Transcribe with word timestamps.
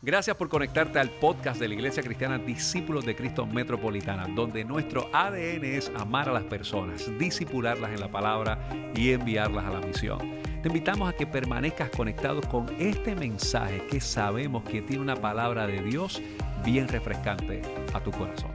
Gracias 0.00 0.36
por 0.36 0.48
conectarte 0.48 1.00
al 1.00 1.10
podcast 1.10 1.58
de 1.58 1.66
la 1.66 1.74
Iglesia 1.74 2.04
Cristiana 2.04 2.38
Discípulos 2.38 3.04
de 3.04 3.16
Cristo 3.16 3.44
Metropolitana, 3.46 4.28
donde 4.32 4.64
nuestro 4.64 5.10
ADN 5.12 5.64
es 5.64 5.90
amar 5.96 6.28
a 6.28 6.32
las 6.32 6.44
personas, 6.44 7.10
disipularlas 7.18 7.90
en 7.90 7.98
la 7.98 8.08
palabra 8.08 8.70
y 8.94 9.10
enviarlas 9.10 9.64
a 9.64 9.70
la 9.70 9.80
misión. 9.80 10.20
Te 10.62 10.68
invitamos 10.68 11.08
a 11.08 11.16
que 11.16 11.26
permanezcas 11.26 11.90
conectado 11.90 12.40
con 12.42 12.68
este 12.78 13.16
mensaje 13.16 13.84
que 13.90 14.00
sabemos 14.00 14.62
que 14.62 14.82
tiene 14.82 15.02
una 15.02 15.16
palabra 15.16 15.66
de 15.66 15.82
Dios 15.82 16.22
bien 16.64 16.86
refrescante 16.86 17.62
a 17.92 18.00
tu 18.00 18.12
corazón. 18.12 18.52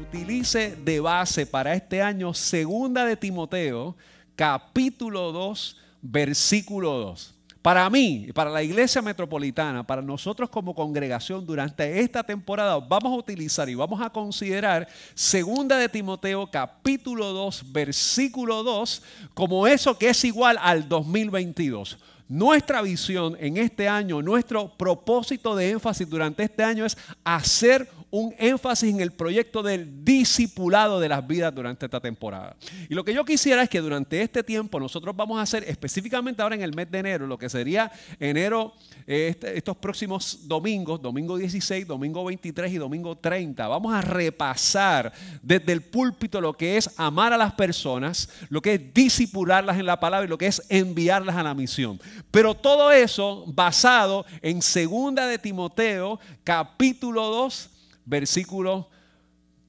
Utilice 0.00 0.74
de 0.74 0.98
base 0.98 1.46
para 1.46 1.74
este 1.74 2.02
año 2.02 2.34
Segunda 2.34 3.04
de 3.04 3.16
Timoteo, 3.16 3.96
capítulo 4.34 5.30
2, 5.30 5.76
versículo 6.02 6.90
2. 6.98 7.41
Para 7.62 7.88
mí, 7.88 8.26
para 8.34 8.50
la 8.50 8.60
iglesia 8.60 9.00
metropolitana, 9.00 9.86
para 9.86 10.02
nosotros 10.02 10.50
como 10.50 10.74
congregación 10.74 11.46
durante 11.46 12.00
esta 12.00 12.24
temporada 12.24 12.76
vamos 12.80 13.12
a 13.12 13.16
utilizar 13.16 13.68
y 13.68 13.76
vamos 13.76 14.00
a 14.00 14.10
considerar 14.10 14.88
segunda 15.14 15.78
de 15.78 15.88
Timoteo 15.88 16.50
capítulo 16.50 17.32
2 17.32 17.72
versículo 17.72 18.64
2 18.64 19.02
como 19.32 19.68
eso 19.68 19.96
que 19.96 20.08
es 20.08 20.24
igual 20.24 20.58
al 20.60 20.88
2022. 20.88 21.98
Nuestra 22.28 22.82
visión 22.82 23.36
en 23.38 23.56
este 23.56 23.88
año, 23.88 24.22
nuestro 24.22 24.76
propósito 24.76 25.54
de 25.54 25.70
énfasis 25.70 26.08
durante 26.10 26.42
este 26.42 26.64
año 26.64 26.84
es 26.84 26.98
hacer 27.22 27.88
un 28.12 28.34
énfasis 28.38 28.90
en 28.90 29.00
el 29.00 29.10
proyecto 29.10 29.62
del 29.62 30.04
discipulado 30.04 31.00
de 31.00 31.08
las 31.08 31.26
vidas 31.26 31.54
durante 31.54 31.86
esta 31.86 31.98
temporada. 31.98 32.54
Y 32.90 32.94
lo 32.94 33.04
que 33.04 33.14
yo 33.14 33.24
quisiera 33.24 33.62
es 33.62 33.70
que 33.70 33.80
durante 33.80 34.20
este 34.20 34.42
tiempo 34.42 34.78
nosotros 34.78 35.16
vamos 35.16 35.38
a 35.38 35.42
hacer 35.42 35.64
específicamente 35.66 36.42
ahora 36.42 36.54
en 36.54 36.60
el 36.60 36.74
mes 36.74 36.90
de 36.90 36.98
enero, 36.98 37.26
lo 37.26 37.38
que 37.38 37.48
sería 37.48 37.90
enero, 38.20 38.74
eh, 39.06 39.28
este, 39.30 39.56
estos 39.56 39.78
próximos 39.78 40.46
domingos, 40.46 41.00
domingo 41.00 41.38
16, 41.38 41.86
domingo 41.86 42.22
23 42.22 42.72
y 42.72 42.76
domingo 42.76 43.16
30, 43.16 43.66
vamos 43.66 43.94
a 43.94 44.02
repasar 44.02 45.10
desde 45.42 45.72
el 45.72 45.80
púlpito 45.80 46.38
lo 46.38 46.52
que 46.52 46.76
es 46.76 46.90
amar 46.98 47.32
a 47.32 47.38
las 47.38 47.54
personas, 47.54 48.28
lo 48.50 48.60
que 48.60 48.74
es 48.74 48.92
disipularlas 48.92 49.78
en 49.78 49.86
la 49.86 49.98
palabra 49.98 50.26
y 50.26 50.28
lo 50.28 50.36
que 50.36 50.48
es 50.48 50.62
enviarlas 50.68 51.36
a 51.36 51.42
la 51.42 51.54
misión. 51.54 51.98
Pero 52.30 52.54
todo 52.54 52.92
eso 52.92 53.44
basado 53.46 54.26
en 54.42 54.60
segunda 54.60 55.26
de 55.26 55.38
Timoteo, 55.38 56.20
capítulo 56.44 57.28
2, 57.28 57.70
versículo 58.04 58.88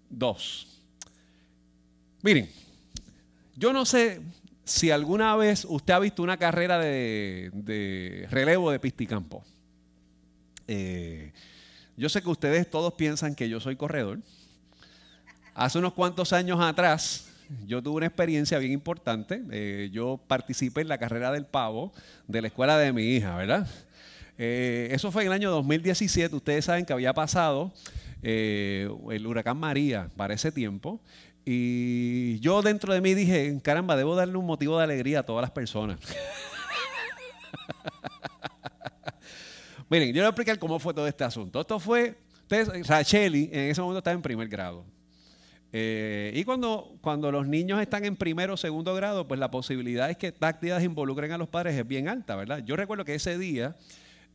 2. 0.09 0.67
Miren, 2.21 2.49
yo 3.55 3.73
no 3.73 3.85
sé 3.85 4.21
si 4.63 4.91
alguna 4.91 5.35
vez 5.35 5.65
usted 5.67 5.93
ha 5.93 5.99
visto 5.99 6.23
una 6.23 6.37
carrera 6.37 6.79
de, 6.79 8.27
relevo 8.31 8.71
de 8.71 8.79
pisticampo. 8.79 9.43
Eh, 10.67 11.33
yo 11.97 12.09
sé 12.09 12.21
que 12.21 12.29
ustedes 12.29 12.69
todos 12.69 12.93
piensan 12.93 13.35
que 13.35 13.49
yo 13.49 13.59
soy 13.59 13.75
corredor. 13.75 14.19
Hace 15.53 15.77
unos 15.77 15.93
cuantos 15.93 16.33
años 16.33 16.59
atrás, 16.61 17.29
yo 17.67 17.83
tuve 17.83 17.97
una 17.97 18.05
experiencia 18.07 18.57
bien 18.57 18.71
importante. 18.71 19.43
Eh, 19.51 19.89
yo 19.91 20.19
participé 20.27 20.81
en 20.81 20.87
la 20.87 20.97
carrera 20.97 21.31
del 21.31 21.45
pavo 21.45 21.93
de 22.27 22.41
la 22.41 22.47
escuela 22.47 22.77
de 22.77 22.93
mi 22.93 23.03
hija, 23.03 23.35
¿verdad? 23.35 23.67
Eh, 24.37 24.87
eso 24.91 25.11
fue 25.11 25.23
en 25.23 25.27
el 25.27 25.33
año 25.33 25.51
2017. 25.51 26.35
Ustedes 26.35 26.65
saben 26.65 26.85
que 26.85 26.93
había 26.93 27.13
pasado 27.13 27.71
eh, 28.23 28.89
el 29.11 29.27
huracán 29.27 29.57
María 29.57 30.09
para 30.15 30.33
ese 30.33 30.51
tiempo. 30.51 31.01
Y 31.45 32.39
yo 32.39 32.61
dentro 32.61 32.93
de 32.93 33.01
mí 33.01 33.13
dije, 33.13 33.59
caramba, 33.61 33.97
debo 33.97 34.15
darle 34.15 34.37
un 34.37 34.45
motivo 34.45 34.77
de 34.77 34.85
alegría 34.85 35.19
a 35.19 35.23
todas 35.23 35.41
las 35.41 35.51
personas. 35.51 35.99
Miren, 39.89 40.07
yo 40.09 40.13
le 40.15 40.21
voy 40.21 40.27
a 40.27 40.29
explicar 40.29 40.57
cómo 40.57 40.79
fue 40.79 40.93
todo 40.93 41.05
este 41.05 41.25
asunto. 41.25 41.59
Esto 41.61 41.79
fue, 41.79 42.15
ustedes, 42.41 42.87
Racheli 42.87 43.49
en 43.51 43.71
ese 43.71 43.81
momento 43.81 43.99
estaba 43.99 44.15
en 44.15 44.21
primer 44.21 44.47
grado. 44.47 44.85
Eh, 45.75 46.31
y 46.35 46.43
cuando, 46.45 46.97
cuando 47.01 47.31
los 47.31 47.47
niños 47.47 47.81
están 47.81 48.05
en 48.05 48.15
primero 48.15 48.53
o 48.53 48.57
segundo 48.57 48.93
grado, 48.95 49.27
pues 49.27 49.39
la 49.39 49.51
posibilidad 49.51 50.09
es 50.09 50.17
que 50.17 50.33
actividades 50.39 50.85
involucren 50.85 51.31
a 51.31 51.37
los 51.37 51.49
padres 51.49 51.75
es 51.75 51.85
bien 51.85 52.07
alta, 52.07 52.35
¿verdad? 52.35 52.63
Yo 52.63 52.75
recuerdo 52.75 53.03
que 53.03 53.15
ese 53.15 53.37
día 53.37 53.75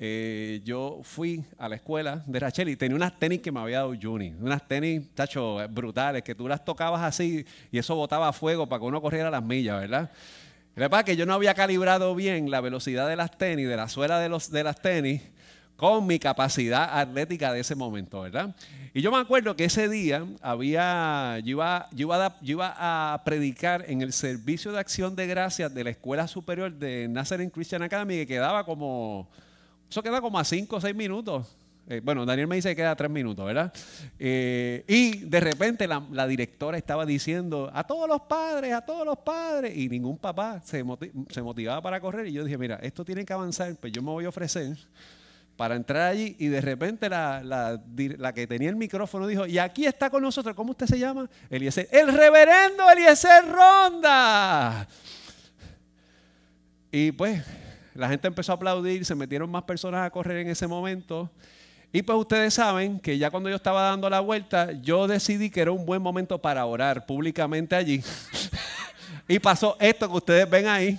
eh, 0.00 0.60
yo 0.64 1.00
fui 1.02 1.44
a 1.58 1.68
la 1.68 1.74
escuela 1.74 2.22
de 2.26 2.38
Rachel 2.38 2.68
y 2.68 2.76
tenía 2.76 2.94
unas 2.94 3.18
tenis 3.18 3.40
que 3.40 3.50
me 3.50 3.58
había 3.58 3.78
dado 3.78 3.94
Juni, 4.00 4.32
unas 4.40 4.66
tenis, 4.68 5.08
tacho, 5.14 5.58
brutales, 5.68 6.22
que 6.22 6.34
tú 6.34 6.46
las 6.46 6.64
tocabas 6.64 7.02
así 7.02 7.44
y 7.72 7.78
eso 7.78 7.96
botaba 7.96 8.32
fuego 8.32 8.68
para 8.68 8.80
que 8.80 8.86
uno 8.86 9.02
corriera 9.02 9.30
las 9.30 9.42
millas, 9.42 9.80
¿verdad? 9.80 10.10
Lo 10.76 10.88
que 10.88 10.96
es 10.96 11.04
que 11.04 11.16
yo 11.16 11.26
no 11.26 11.34
había 11.34 11.54
calibrado 11.54 12.14
bien 12.14 12.50
la 12.50 12.60
velocidad 12.60 13.08
de 13.08 13.16
las 13.16 13.36
tenis, 13.36 13.66
de 13.66 13.76
la 13.76 13.88
suela 13.88 14.20
de, 14.20 14.28
los, 14.28 14.52
de 14.52 14.62
las 14.62 14.80
tenis, 14.80 15.20
con 15.74 16.06
mi 16.06 16.20
capacidad 16.20 16.98
atlética 17.00 17.52
de 17.52 17.60
ese 17.60 17.74
momento, 17.74 18.20
¿verdad? 18.20 18.54
Y 18.94 19.00
yo 19.00 19.10
me 19.10 19.18
acuerdo 19.18 19.56
que 19.56 19.64
ese 19.64 19.88
día 19.88 20.24
había, 20.40 21.40
yo 21.40 21.50
iba, 21.50 21.88
iba, 21.96 22.26
a, 22.26 22.36
iba 22.42 22.74
a 23.14 23.24
predicar 23.24 23.84
en 23.88 24.02
el 24.02 24.12
servicio 24.12 24.70
de 24.70 24.78
acción 24.78 25.16
de 25.16 25.26
gracias 25.26 25.74
de 25.74 25.82
la 25.82 25.90
Escuela 25.90 26.28
Superior 26.28 26.72
de 26.72 27.08
Nazareth 27.08 27.52
Christian 27.52 27.82
Academy, 27.82 28.16
que 28.18 28.26
quedaba 28.28 28.64
como 28.64 29.28
eso 29.88 30.02
queda 30.02 30.20
como 30.20 30.38
a 30.38 30.44
5 30.44 30.76
o 30.76 30.80
6 30.80 30.94
minutos. 30.94 31.56
Eh, 31.90 32.02
bueno, 32.04 32.26
Daniel 32.26 32.46
me 32.46 32.56
dice 32.56 32.68
que 32.70 32.76
queda 32.76 32.94
3 32.94 33.10
minutos, 33.10 33.46
¿verdad? 33.46 33.72
Eh, 34.18 34.84
y 34.86 35.20
de 35.20 35.40
repente 35.40 35.88
la, 35.88 36.26
directora 36.26 36.76
estaba 36.76 37.06
diciendo 37.06 37.70
a 37.72 37.84
todos 37.84 38.06
los 38.06 38.20
padres, 38.22 38.74
a 38.74 38.82
todos 38.82 39.06
los 39.06 39.16
padres, 39.18 39.74
y 39.74 39.88
ningún 39.88 40.18
papá 40.18 40.60
se, 40.62 40.84
motivaba 40.84 41.80
para 41.80 41.98
correr. 41.98 42.26
Y 42.26 42.32
yo 42.32 42.44
dije, 42.44 42.58
mira, 42.58 42.78
esto 42.82 43.06
tiene 43.06 43.24
que 43.24 43.32
avanzar, 43.32 43.74
pues 43.76 43.90
yo 43.90 44.02
me 44.02 44.10
voy 44.10 44.26
a 44.26 44.28
ofrecer 44.28 44.76
para 45.56 45.76
entrar 45.76 46.10
allí. 46.12 46.36
Y 46.38 46.48
de 46.48 46.60
repente 46.60 47.08
la, 47.08 47.42
la 47.42 48.32
que 48.34 48.46
tenía 48.46 48.68
el 48.68 48.76
micrófono 48.76 49.26
dijo, 49.26 49.46
y 49.46 49.58
aquí 49.58 49.86
está 49.86 50.10
con 50.10 50.22
nosotros, 50.22 50.54
¿cómo 50.54 50.72
usted 50.72 50.86
se 50.86 50.98
llama? 50.98 51.30
Eliezer, 51.48 51.88
el 51.90 52.12
reverendo 52.12 52.90
Eliezer 52.90 53.46
Ronda. 53.50 54.86
Y 56.92 57.12
pues 57.12 57.42
la 57.98 58.08
gente 58.08 58.28
empezó 58.28 58.52
a 58.52 58.54
aplaudir, 58.54 59.04
se 59.04 59.16
metieron 59.16 59.50
más 59.50 59.64
personas 59.64 60.06
a 60.06 60.10
correr 60.10 60.36
en 60.36 60.50
ese 60.50 60.68
momento. 60.68 61.28
Y 61.92 62.02
pues 62.02 62.16
ustedes 62.16 62.54
saben 62.54 63.00
que 63.00 63.18
ya 63.18 63.28
cuando 63.28 63.48
yo 63.50 63.56
estaba 63.56 63.82
dando 63.82 64.08
la 64.08 64.20
vuelta, 64.20 64.70
yo 64.70 65.08
decidí 65.08 65.50
que 65.50 65.62
era 65.62 65.72
un 65.72 65.84
buen 65.84 66.00
momento 66.00 66.40
para 66.40 66.64
orar 66.64 67.06
públicamente 67.06 67.74
allí. 67.74 68.00
y 69.28 69.40
pasó 69.40 69.76
esto 69.80 70.08
que 70.08 70.16
ustedes 70.16 70.48
ven 70.48 70.68
ahí. 70.68 70.96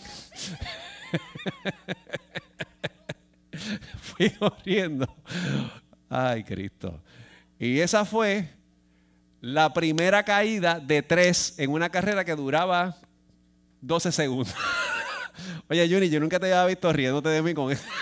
Fui 4.01 4.29
corriendo. 4.31 5.07
Ay, 6.09 6.43
Cristo. 6.43 7.01
Y 7.57 7.79
esa 7.79 8.03
fue 8.03 8.49
la 9.39 9.73
primera 9.73 10.23
caída 10.23 10.81
de 10.81 11.01
tres 11.01 11.53
en 11.59 11.71
una 11.71 11.87
carrera 11.89 12.25
que 12.25 12.35
duraba 12.35 12.97
12 13.79 14.11
segundos. 14.11 14.53
Oye, 15.71 15.87
Juni, 15.87 16.09
yo 16.09 16.19
nunca 16.19 16.39
te 16.39 16.47
había 16.47 16.65
visto 16.65 16.91
riéndote 16.91 17.29
de 17.29 17.41
mí 17.43 17.53
con 17.53 17.71
eso. 17.71 17.83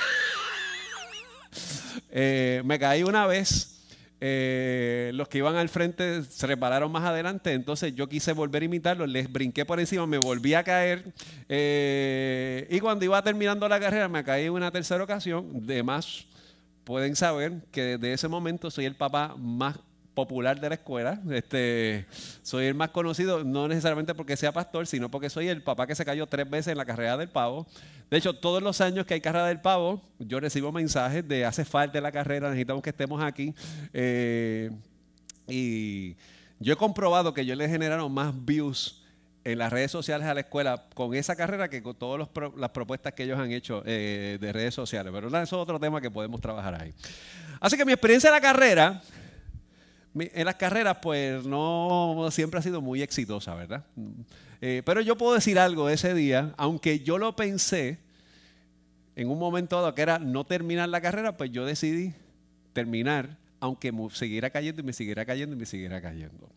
Eh, 2.10 2.62
me 2.66 2.80
caí 2.80 3.04
una 3.04 3.28
vez. 3.28 3.84
Eh, 4.20 5.12
los 5.14 5.28
que 5.28 5.40
iban 5.40 5.56
al 5.56 5.70
frente 5.70 6.24
se 6.24 6.48
repararon 6.48 6.92
más 6.92 7.04
adelante, 7.04 7.54
entonces 7.54 7.94
yo 7.94 8.10
quise 8.10 8.34
volver 8.34 8.64
a 8.64 8.66
imitarlos, 8.66 9.08
les 9.08 9.32
brinqué 9.32 9.64
por 9.66 9.80
encima, 9.80 10.08
me 10.08 10.18
volví 10.18 10.56
a 10.56 10.64
caer 10.64 11.14
eh, 11.48 12.68
y 12.72 12.80
cuando 12.80 13.06
iba 13.06 13.22
terminando 13.22 13.70
la 13.70 13.80
carrera 13.80 14.08
me 14.08 14.24
caí 14.24 14.50
una 14.50 14.72
tercera 14.72 15.04
ocasión, 15.04 15.68
de 15.68 15.84
más 15.84 16.26
pueden 16.84 17.16
saber 17.16 17.62
que 17.72 18.00
desde 18.00 18.14
ese 18.14 18.28
momento 18.28 18.72
soy 18.72 18.86
el 18.86 18.96
papá 18.96 19.36
más 19.38 19.78
popular 20.18 20.60
de 20.60 20.70
la 20.70 20.74
escuela. 20.74 21.22
Este, 21.30 22.08
soy 22.42 22.66
el 22.66 22.74
más 22.74 22.90
conocido, 22.90 23.44
no 23.44 23.68
necesariamente 23.68 24.16
porque 24.16 24.36
sea 24.36 24.52
pastor, 24.52 24.88
sino 24.88 25.12
porque 25.12 25.30
soy 25.30 25.48
el 25.48 25.62
papá 25.62 25.86
que 25.86 25.94
se 25.94 26.04
cayó 26.04 26.26
tres 26.26 26.50
veces 26.50 26.72
en 26.72 26.78
la 26.80 26.86
carrera 26.86 27.18
del 27.18 27.30
pavo. 27.30 27.68
De 28.10 28.18
hecho, 28.18 28.34
todos 28.34 28.64
los 28.64 28.82
años 28.82 29.06
que 29.06 29.14
hay 29.14 29.22
carrera 29.22 29.46
del 29.46 29.62
pavo, 29.62 30.02
yo 30.18 30.40
recibo 30.40 30.72
mensajes 30.72 31.28
de 31.28 31.46
hace 31.46 31.66
falta 31.66 32.02
la 32.02 32.12
carrera, 32.12 32.50
necesitamos 32.50 32.82
que 32.82 32.90
estemos 32.90 33.22
aquí. 33.22 33.54
Eh, 33.94 34.72
y 35.48 36.16
yo 36.58 36.74
he 36.74 36.78
comprobado 36.78 37.32
que 37.32 37.46
yo 37.46 37.54
le 37.54 37.70
generaron 37.70 38.12
más 38.12 38.34
views 38.44 39.04
en 39.44 39.60
las 39.60 39.72
redes 39.72 39.92
sociales 39.92 40.26
a 40.26 40.34
la 40.34 40.40
escuela 40.40 40.86
con 40.96 41.14
esa 41.14 41.36
carrera 41.36 41.70
que 41.70 41.84
con 41.84 41.94
todas 41.94 42.28
las 42.58 42.70
propuestas 42.72 43.14
que 43.14 43.22
ellos 43.22 43.38
han 43.38 43.52
hecho 43.52 43.84
eh, 43.86 44.40
de 44.42 44.52
redes 44.52 44.74
sociales. 44.74 45.14
Pero 45.14 45.28
eso 45.28 45.42
es 45.44 45.54
otro 45.54 45.80
tema 45.80 46.02
que 46.02 46.10
podemos 46.10 46.42
trabajar 46.42 46.82
ahí. 46.82 46.92
Así 47.60 47.78
que 47.78 47.86
mi 47.86 47.92
experiencia 47.92 48.30
en 48.30 48.34
la 48.34 48.42
carrera 48.42 49.04
en 50.20 50.46
las 50.46 50.56
carreras, 50.56 50.98
pues 51.02 51.46
no 51.46 52.28
siempre 52.32 52.60
ha 52.60 52.64
sido 52.64 52.82
muy 52.82 53.02
exitosa, 53.02 53.56
¿verdad? 53.56 53.86
Eh, 54.62 54.82
pero 54.86 55.02
yo 55.02 55.18
puedo 55.18 55.34
decir 55.34 55.60
algo 55.60 55.90
ese 55.90 56.14
día, 56.14 56.54
aunque 56.58 57.00
yo 57.00 57.18
lo 57.18 57.36
pensé 57.36 58.00
en 59.16 59.30
un 59.30 59.40
momento 59.40 59.76
dado 59.76 59.94
que 59.96 60.02
era 60.02 60.20
no 60.20 60.46
terminar 60.46 60.90
la 60.90 61.02
carrera, 61.02 61.38
pues 61.38 61.52
yo 61.52 61.66
decidí 61.66 62.14
terminar, 62.74 63.38
aunque 63.60 63.92
me 63.92 64.10
siguiera 64.12 64.50
cayendo 64.50 64.82
y 64.82 64.86
me 64.86 64.94
siguiera 64.94 65.26
cayendo 65.26 65.56
y 65.56 65.60
me 65.60 65.66
siguiera 65.66 66.02
cayendo. 66.02 66.50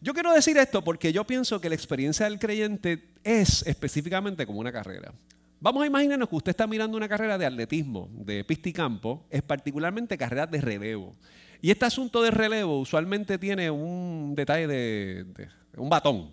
Yo 0.00 0.14
quiero 0.14 0.32
decir 0.32 0.56
esto 0.56 0.82
porque 0.82 1.12
yo 1.12 1.26
pienso 1.26 1.60
que 1.60 1.68
la 1.68 1.74
experiencia 1.74 2.26
del 2.26 2.38
creyente 2.38 3.02
es 3.24 3.66
específicamente 3.66 4.46
como 4.46 4.60
una 4.60 4.72
carrera. 4.72 5.12
Vamos 5.60 5.82
a 5.82 5.86
imaginarnos 5.86 6.28
que 6.28 6.36
usted 6.36 6.50
está 6.50 6.66
mirando 6.66 6.96
una 6.96 7.08
carrera 7.08 7.36
de 7.36 7.44
atletismo, 7.44 8.08
de 8.12 8.44
pista 8.44 8.70
y 8.70 8.72
campo, 8.72 9.26
es 9.28 9.42
particularmente 9.42 10.16
carreras 10.16 10.50
de 10.50 10.60
relevo. 10.62 11.12
Y 11.62 11.70
este 11.70 11.84
asunto 11.84 12.22
de 12.22 12.30
relevo 12.30 12.78
usualmente 12.80 13.38
tiene 13.38 13.70
un 13.70 14.34
detalle 14.34 14.66
de, 14.66 15.48
un 15.76 15.88
batón. 15.88 16.30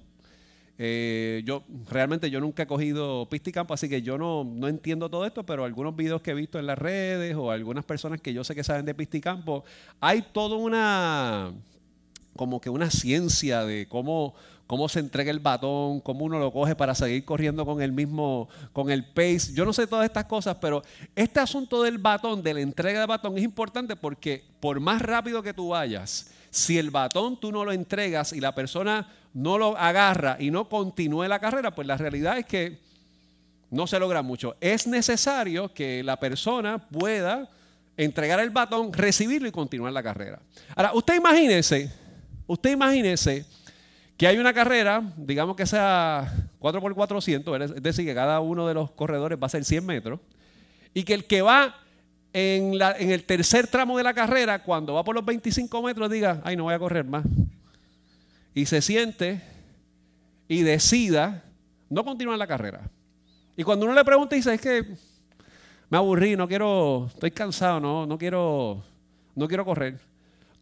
Eh, 0.79 1.41
yo 1.43 1.63
realmente 1.89 2.29
yo 2.29 2.39
nunca 2.39 2.63
he 2.63 2.67
cogido 2.67 3.27
pista 3.27 3.49
y 3.49 3.53
campo, 3.53 3.73
así 3.73 3.89
que 3.89 4.03
yo 4.03 4.17
no, 4.17 4.43
no, 4.43 4.67
entiendo 4.67 5.09
todo 5.09 5.25
esto, 5.25 5.43
pero 5.43 5.65
algunos 5.65 5.95
videos 5.95 6.21
que 6.21 6.31
he 6.31 6.35
visto 6.35 6.59
en 6.59 6.67
las 6.67 6.77
redes 6.77 7.35
o 7.35 7.49
algunas 7.49 7.83
personas 7.83 8.21
que 8.21 8.31
yo 8.31 8.43
sé 8.43 8.53
que 8.53 8.63
saben 8.63 8.85
de 8.85 8.93
pista 8.93 9.17
y 9.17 9.21
campo, 9.21 9.63
hay 9.99 10.21
toda 10.21 10.55
una 10.55 11.51
como 12.37 12.61
que 12.61 12.69
una 12.69 12.89
ciencia 12.89 13.65
de 13.65 13.87
cómo, 13.89 14.33
cómo 14.67 14.87
se 14.87 15.01
entrega 15.01 15.31
el 15.31 15.39
batón, 15.39 15.99
cómo 15.99 16.23
uno 16.23 16.39
lo 16.39 16.53
coge 16.53 16.75
para 16.75 16.95
seguir 16.95 17.25
corriendo 17.25 17.65
con 17.65 17.81
el 17.81 17.91
mismo, 17.91 18.47
con 18.71 18.89
el 18.89 19.03
pace. 19.03 19.53
Yo 19.53 19.65
no 19.65 19.73
sé 19.73 19.87
todas 19.87 20.05
estas 20.05 20.25
cosas, 20.25 20.55
pero 20.61 20.83
este 21.15 21.41
asunto 21.41 21.83
del 21.83 21.97
batón, 21.97 22.41
de 22.41 22.53
la 22.53 22.61
entrega 22.61 23.01
de 23.01 23.05
batón, 23.05 23.37
es 23.37 23.43
importante 23.43 23.97
porque 23.97 24.45
por 24.59 24.79
más 24.79 25.01
rápido 25.01 25.43
que 25.43 25.53
tú 25.53 25.69
vayas, 25.69 26.31
si 26.49 26.77
el 26.77 26.91
batón 26.91 27.39
tú 27.39 27.51
no 27.51 27.65
lo 27.65 27.71
entregas 27.71 28.33
y 28.33 28.39
la 28.39 28.55
persona 28.55 29.13
no 29.33 29.57
lo 29.57 29.77
agarra 29.77 30.37
y 30.39 30.49
no 30.49 30.67
continúe 30.67 31.27
la 31.27 31.39
carrera, 31.39 31.75
pues 31.75 31.87
la 31.87 31.97
realidad 31.97 32.37
es 32.37 32.45
que 32.45 32.79
no 33.69 33.85
se 33.85 33.99
logra 33.99 34.21
mucho. 34.21 34.55
Es 34.61 34.87
necesario 34.87 35.73
que 35.73 36.03
la 36.03 36.19
persona 36.19 36.77
pueda 36.87 37.49
entregar 37.97 38.39
el 38.39 38.49
batón, 38.49 38.93
recibirlo 38.93 39.47
y 39.47 39.51
continuar 39.51 39.93
la 39.93 40.03
carrera. 40.03 40.39
Ahora, 40.75 40.93
usted 40.93 41.15
imagínese 41.15 41.91
Usted 42.47 42.71
imagínese 42.71 43.45
que 44.15 44.25
hay 44.25 44.37
una 44.37 44.53
carrera, 44.53 45.03
digamos 45.17 45.55
que 45.57 45.65
sea 45.65 46.33
4x400, 46.59 47.75
es 47.75 47.83
decir, 47.83 48.05
que 48.05 48.15
cada 48.15 48.39
uno 48.39 48.65
de 48.65 48.73
los 48.73 48.89
corredores 48.91 49.37
va 49.41 49.47
a 49.47 49.49
ser 49.49 49.65
100 49.65 49.85
metros, 49.85 50.19
y 50.93 51.03
que 51.03 51.13
el 51.13 51.25
que 51.25 51.41
va 51.41 51.75
en, 52.37 53.11
el 53.11 53.23
tercer 53.23 53.67
tramo 53.67 53.97
de 53.97 54.03
la 54.03 54.13
carrera, 54.13 54.63
cuando 54.63 54.93
va 54.93 55.03
por 55.03 55.15
los 55.15 55.25
25 55.25 55.81
metros, 55.81 56.09
diga, 56.09 56.41
ay, 56.43 56.55
no 56.55 56.63
voy 56.63 56.73
a 56.73 56.79
correr 56.79 57.05
más. 57.05 57.25
Y 58.53 58.65
se 58.65 58.81
siente 58.81 59.41
y 60.47 60.61
decida 60.63 61.43
no 61.89 62.03
continuar 62.03 62.37
la 62.37 62.47
carrera. 62.47 62.89
Y 63.55 63.63
cuando 63.63 63.85
uno 63.85 63.95
le 63.95 64.05
pregunta, 64.05 64.35
dice, 64.35 64.53
es 64.53 64.61
que 64.61 64.85
me 65.89 65.97
aburrí, 65.97 66.35
no 66.35 66.47
quiero, 66.47 67.07
estoy 67.07 67.31
cansado, 67.31 67.79
no, 67.79 68.05
no 68.05 68.17
quiero, 68.17 68.83
no 69.35 69.47
quiero 69.47 69.65
correr 69.65 70.07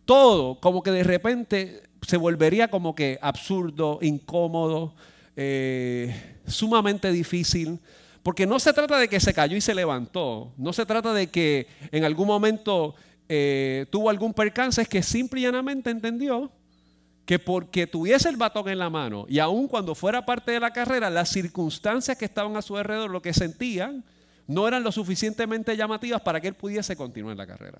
todo 0.06 0.60
como 0.60 0.82
que 0.84 0.92
de 0.92 1.04
repente 1.04 1.84
se 2.02 2.18
volvería 2.18 2.70
como 2.70 2.96
que 2.96 3.18
absurdo, 3.22 4.00
incómodo, 4.02 4.94
eh, 5.36 6.38
sumamente 6.48 7.12
difícil. 7.12 7.80
Porque 8.26 8.48
no 8.48 8.58
se 8.58 8.74
trata 8.74 8.98
de 8.98 9.08
que 9.08 9.20
se 9.20 9.36
cayó 9.36 9.56
y 9.56 9.62
se 9.62 9.76
levantó, 9.76 10.52
no 10.58 10.74
se 10.74 10.84
trata 10.88 11.14
de 11.14 11.28
que 11.28 11.68
en 11.92 12.06
algún 12.06 12.26
momento 12.26 12.96
eh, 13.30 13.86
tuvo 13.92 14.10
algún 14.10 14.34
percance, 14.34 14.82
es 14.82 14.88
que 14.90 15.04
simple 15.04 15.42
y 15.42 15.44
llanamente 15.44 15.92
entendió 15.92 16.52
que 17.24 17.38
porque 17.38 17.86
tuviese 17.86 18.28
el 18.30 18.36
batón 18.36 18.68
en 18.68 18.80
la 18.80 18.90
mano 18.90 19.28
y 19.30 19.38
aun 19.38 19.68
cuando 19.68 19.94
fuera 19.94 20.26
parte 20.26 20.54
de 20.54 20.60
la 20.60 20.74
carrera, 20.74 21.12
las 21.12 21.30
circunstancias 21.30 22.18
que 22.18 22.26
estaban 22.26 22.58
a 22.58 22.64
su 22.64 22.76
alrededor, 22.76 23.12
lo 23.12 23.22
que 23.22 23.32
sentían, 23.32 24.04
no 24.48 24.68
eran 24.68 24.82
lo 24.82 24.92
suficientemente 24.92 25.78
llamativas 25.78 26.22
para 26.22 26.42
que 26.42 26.48
él 26.48 26.56
pudiese 26.56 26.96
continuar 26.96 27.38
la 27.38 27.46
carrera. 27.46 27.80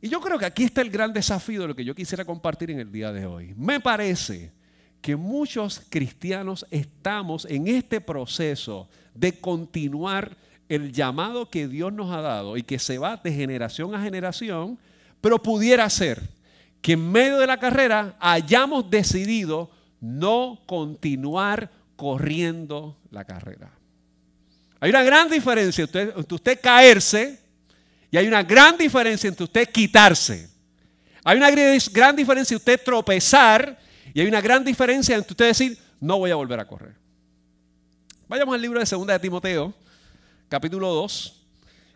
Y 0.00 0.08
yo 0.08 0.20
creo 0.20 0.36
que 0.36 0.46
aquí 0.46 0.64
está 0.64 0.80
el 0.80 0.90
gran 0.90 1.12
desafío 1.12 1.62
de 1.62 1.68
lo 1.68 1.76
que 1.76 1.84
yo 1.84 1.94
quisiera 1.94 2.24
compartir 2.24 2.72
en 2.72 2.80
el 2.80 2.90
día 2.90 3.12
de 3.12 3.24
hoy. 3.24 3.54
Me 3.56 3.78
parece 3.78 4.50
que 5.02 5.16
muchos 5.16 5.82
cristianos 5.90 6.64
estamos 6.70 7.44
en 7.50 7.66
este 7.66 8.00
proceso 8.00 8.88
de 9.14 9.38
continuar 9.38 10.36
el 10.68 10.92
llamado 10.92 11.50
que 11.50 11.66
Dios 11.66 11.92
nos 11.92 12.10
ha 12.14 12.20
dado 12.20 12.56
y 12.56 12.62
que 12.62 12.78
se 12.78 12.98
va 12.98 13.16
de 13.16 13.32
generación 13.32 13.94
a 13.94 14.02
generación, 14.02 14.78
pero 15.20 15.42
pudiera 15.42 15.90
ser 15.90 16.22
que 16.80 16.92
en 16.92 17.10
medio 17.10 17.38
de 17.38 17.48
la 17.48 17.58
carrera 17.58 18.16
hayamos 18.20 18.88
decidido 18.88 19.70
no 20.00 20.60
continuar 20.66 21.70
corriendo 21.96 22.96
la 23.10 23.24
carrera. 23.24 23.70
Hay 24.80 24.90
una 24.90 25.02
gran 25.02 25.28
diferencia 25.28 25.82
entre 25.82 26.34
usted 26.34 26.60
caerse 26.60 27.40
y 28.10 28.16
hay 28.16 28.26
una 28.28 28.42
gran 28.44 28.78
diferencia 28.78 29.28
entre 29.28 29.44
usted 29.44 29.68
quitarse. 29.68 30.48
Hay 31.24 31.36
una 31.36 31.50
gran 31.50 32.16
diferencia 32.16 32.54
entre 32.54 32.74
usted 32.74 32.84
tropezar 32.84 33.81
y 34.14 34.20
hay 34.20 34.26
una 34.26 34.40
gran 34.40 34.64
diferencia 34.64 35.16
entre 35.16 35.32
usted 35.32 35.46
decir, 35.46 35.78
no 36.00 36.18
voy 36.18 36.30
a 36.30 36.34
volver 36.34 36.60
a 36.60 36.66
correr. 36.66 36.94
Vayamos 38.28 38.54
al 38.54 38.62
libro 38.62 38.80
de 38.80 38.86
Segunda 38.86 39.12
de 39.12 39.18
Timoteo, 39.18 39.72
capítulo 40.48 40.88
2. 40.88 41.38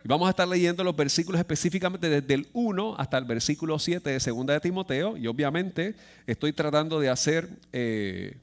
Y 0.03 0.07
vamos 0.07 0.27
a 0.27 0.29
estar 0.29 0.47
leyendo 0.47 0.83
los 0.83 0.95
versículos 0.95 1.39
específicamente 1.39 2.09
desde 2.09 2.33
el 2.33 2.47
1 2.53 2.95
hasta 2.97 3.17
el 3.17 3.25
versículo 3.25 3.77
7 3.79 4.09
de 4.09 4.19
Segunda 4.19 4.53
de 4.53 4.59
Timoteo. 4.59 5.17
Y 5.17 5.27
obviamente 5.27 5.95
estoy 6.25 6.53
tratando 6.53 6.99
de 6.99 7.09
hacer 7.09 7.49
eh, 7.73 8.37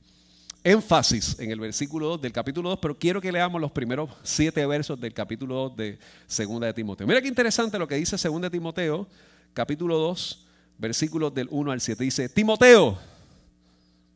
énfasis 0.65 1.39
en 1.39 1.51
el 1.51 1.61
versículo 1.61 2.09
2 2.09 2.23
del 2.23 2.33
capítulo 2.33 2.71
2, 2.71 2.79
pero 2.81 2.99
quiero 2.99 3.21
que 3.21 3.31
leamos 3.31 3.61
los 3.61 3.71
primeros 3.71 4.11
siete 4.23 4.65
versos 4.67 5.01
del 5.01 5.13
capítulo 5.13 5.55
2 5.69 5.77
de 5.77 5.99
Segunda 6.27 6.67
de 6.67 6.75
Timoteo. 6.75 7.07
Mira 7.07 7.23
qué 7.23 7.29
interesante 7.29 7.79
lo 7.79 7.87
que 7.87 7.97
dice 7.97 8.19
Segunda 8.19 8.49
de 8.49 8.59
Timoteo, 8.59 9.07
capítulo 9.53 9.99
2, 9.99 10.47
versículos 10.79 11.35
del 11.35 11.49
1 11.51 11.71
al 11.71 11.81
7. 11.81 12.03
Dice, 12.03 12.29
Timoteo, 12.29 12.99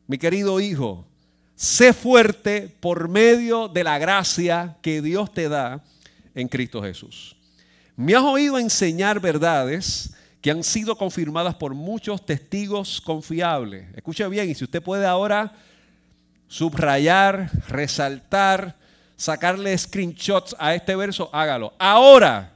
mi 0.09 0.17
querido 0.17 0.59
hijo, 0.59 1.05
sé 1.55 1.93
fuerte 1.93 2.75
por 2.79 3.07
medio 3.07 3.67
de 3.67 3.83
la 3.83 3.99
gracia 3.99 4.75
que 4.81 5.03
Dios 5.03 5.31
te 5.31 5.47
da 5.47 5.83
en 6.33 6.47
Cristo 6.47 6.81
Jesús. 6.81 7.35
Me 7.95 8.15
has 8.15 8.23
oído 8.23 8.57
enseñar 8.57 9.19
verdades 9.19 10.15
que 10.41 10.49
han 10.49 10.63
sido 10.63 10.97
confirmadas 10.97 11.53
por 11.53 11.75
muchos 11.75 12.25
testigos 12.25 12.99
confiables. 12.99 13.85
Escuche 13.95 14.27
bien, 14.29 14.49
y 14.49 14.55
si 14.55 14.63
usted 14.63 14.81
puede 14.81 15.05
ahora 15.05 15.53
subrayar, 16.47 17.51
resaltar, 17.67 18.79
sacarle 19.15 19.77
screenshots 19.77 20.55
a 20.57 20.73
este 20.73 20.95
verso, 20.95 21.29
hágalo. 21.31 21.71
Ahora, 21.77 22.53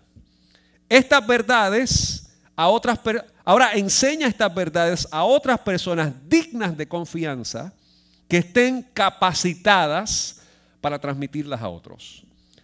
estas 0.90 1.28
verdades 1.28 2.34
a 2.56 2.68
otras 2.70 2.98
ahora 3.44 3.74
enseña 3.74 4.28
estas 4.28 4.54
verdades 4.54 5.07
a 5.12 5.24
otras 5.24 5.60
personas 5.60 6.13
dignas 6.28 6.75
de 6.78 6.88
confianza 6.88 7.74
que 8.28 8.38
estén 8.38 8.81
capacitadas 8.94 10.42
para 10.81 11.00
transmitirlas 11.00 11.62
a 11.62 11.69
otros. 11.69 12.24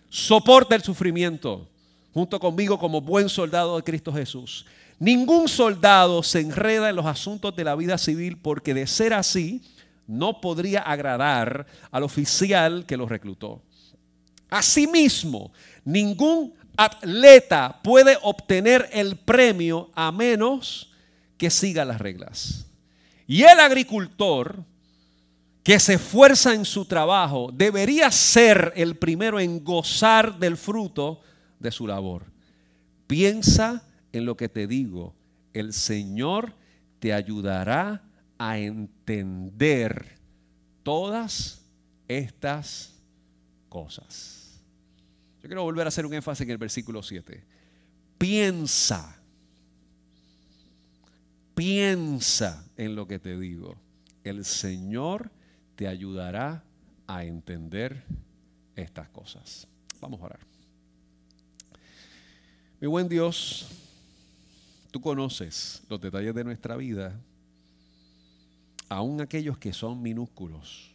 Soporta 0.10 0.76
el 0.76 0.82
sufrimiento 0.82 1.68
junto 2.14 2.40
conmigo 2.40 2.80
como 2.80 3.02
buen 3.02 3.30
soldado 3.30 3.78
de 3.78 3.84
Cristo 3.84 4.12
Jesús. 4.12 4.66
Ningún 4.98 5.48
soldado 5.48 6.24
se 6.24 6.42
enreda 6.42 6.90
en 6.90 6.96
los 6.96 7.06
asuntos 7.06 7.56
de 7.56 7.64
la 7.64 7.76
vida 7.76 7.98
civil 7.98 8.38
porque 8.38 8.74
de 8.74 8.88
ser 8.88 9.14
así, 9.14 9.62
no 10.08 10.42
podría 10.42 10.82
agradar 10.82 11.68
al 11.92 12.04
oficial 12.04 12.86
que 12.86 12.98
lo 12.98 13.08
reclutó. 13.08 13.62
Asimismo, 14.50 15.52
ningún 15.86 16.54
atleta 16.80 17.82
puede 17.84 18.18
obtener 18.22 18.90
el 18.94 19.18
premio 19.18 19.92
a 19.96 20.14
menos 20.14 20.94
que 21.38 21.50
siga 21.50 21.84
las 21.84 22.00
reglas. 22.00 22.66
Y 23.28 23.44
el 23.44 23.60
agricultor 23.60 24.64
que 25.62 25.78
se 25.78 25.96
esfuerza 25.96 26.54
en 26.54 26.64
su 26.64 26.86
trabajo 26.86 27.52
debería 27.54 28.10
ser 28.12 28.72
el 28.78 28.96
primero 28.96 29.42
en 29.42 29.62
gozar 29.64 30.40
del 30.40 30.56
fruto 30.56 31.20
de 31.60 31.70
su 31.70 31.86
labor. 31.86 32.24
Piensa 33.08 33.84
en 34.14 34.26
lo 34.26 34.38
que 34.38 34.48
te 34.48 34.66
digo. 34.66 35.14
El 35.54 35.74
Señor 35.74 36.54
te 37.00 37.14
ayudará 37.14 38.04
a 38.38 38.58
entender 38.58 40.18
todas 40.84 41.62
estas 42.08 42.96
cosas. 43.68 44.39
Yo 45.42 45.48
quiero 45.48 45.64
volver 45.64 45.86
a 45.86 45.90
hacer 45.90 46.06
un 46.06 46.14
énfasis 46.14 46.46
en 46.46 46.52
el 46.52 46.58
versículo 46.58 47.02
7. 47.02 47.44
Piensa, 48.18 49.18
piensa 51.56 52.66
en 52.76 52.96
lo 52.96 53.08
que 53.08 53.20
te 53.20 53.40
digo. 53.40 53.78
El 54.24 54.44
Señor 54.44 55.32
te 55.76 55.88
ayudará 55.88 56.64
a 57.08 57.24
entender 57.24 58.04
estas 58.76 59.08
cosas. 59.10 59.68
Vamos 60.02 60.22
a 60.22 60.26
orar. 60.26 60.40
Mi 62.82 62.88
buen 62.88 63.08
Dios, 63.08 63.68
tú 64.92 65.02
conoces 65.02 65.82
los 65.90 66.00
detalles 66.00 66.36
de 66.36 66.44
nuestra 66.44 66.76
vida 66.76 67.20
aún 68.90 69.22
aquellos 69.22 69.58
que 69.58 69.72
son 69.72 70.02
minúsculos 70.02 70.92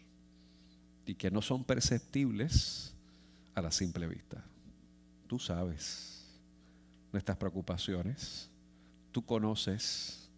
y 1.07 1.15
que 1.15 1.31
no 1.31 1.41
son 1.41 1.65
perceptibles 1.65 2.94
a 3.55 3.63
la 3.63 3.71
simple 3.71 4.07
vista. 4.07 4.45
Tú 5.27 5.39
sabes 5.39 6.15
nuestras 7.13 7.37
preocupaciones, 7.37 8.51
tú 9.13 9.25
conoces 9.25 10.29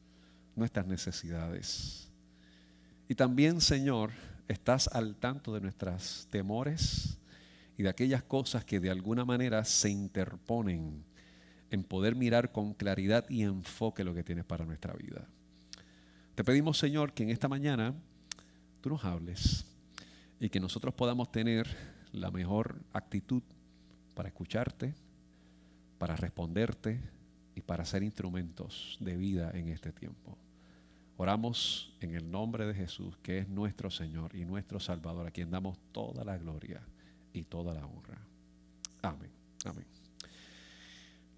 nuestras 0.55 0.87
necesidades. 0.87 2.09
Y 3.09 3.15
también, 3.15 3.61
Señor, 3.61 4.11
estás 4.49 4.89
al 4.89 5.17
tanto 5.17 5.55
de 5.55 5.61
nuestros 5.61 6.29
temores 6.31 7.19
y 7.79 7.83
de 7.83 7.89
aquellas 7.89 8.23
cosas 8.23 8.65
que 8.65 8.81
de 8.81 8.91
alguna 8.91 9.25
manera 9.25 9.65
se 9.65 9.91
interponen 9.91 11.05
en 11.71 11.83
poder 11.83 12.15
mirar 12.15 12.53
con 12.53 12.75
claridad 12.75 13.29
y 13.29 13.43
enfoque 13.43 14.05
lo 14.05 14.15
que 14.15 14.23
tienes 14.23 14.45
para 14.45 14.65
nuestra 14.65 14.93
vida. 14.95 15.27
Te 16.35 16.45
pedimos, 16.45 16.79
Señor, 16.79 17.13
que 17.13 17.23
en 17.23 17.31
esta 17.31 17.49
mañana 17.49 17.95
tú 18.81 18.91
nos 18.91 19.05
hables 19.05 19.65
y 20.39 20.49
que 20.49 20.61
nosotros 20.61 20.95
podamos 20.95 21.33
tener 21.33 21.96
la 22.17 22.31
mejor 22.31 22.81
actitud 22.93 23.43
para 24.15 24.29
escucharte, 24.29 24.95
para 25.99 26.17
responderte 26.17 26.99
y 27.55 27.61
para 27.61 27.85
ser 27.85 28.03
instrumentos 28.03 28.97
de 29.01 29.17
vida 29.17 29.51
en 29.53 29.69
este 29.69 29.93
tiempo. 29.93 30.37
Oramos 31.19 31.95
en 32.01 32.15
el 32.15 32.31
nombre 32.31 32.67
de 32.67 32.75
Jesús, 32.75 33.17
que 33.23 33.39
es 33.39 33.49
nuestro 33.49 33.91
Señor 33.91 34.35
y 34.35 34.45
nuestro 34.45 34.81
Salvador, 34.81 35.27
a 35.27 35.31
quien 35.31 35.51
damos 35.51 35.79
toda 35.93 36.25
la 36.25 36.37
gloria 36.39 36.81
y 37.33 37.45
toda 37.45 37.75
la 37.75 37.87
honra. 37.87 38.19
Amén. 39.03 39.31
Amén. 39.65 39.85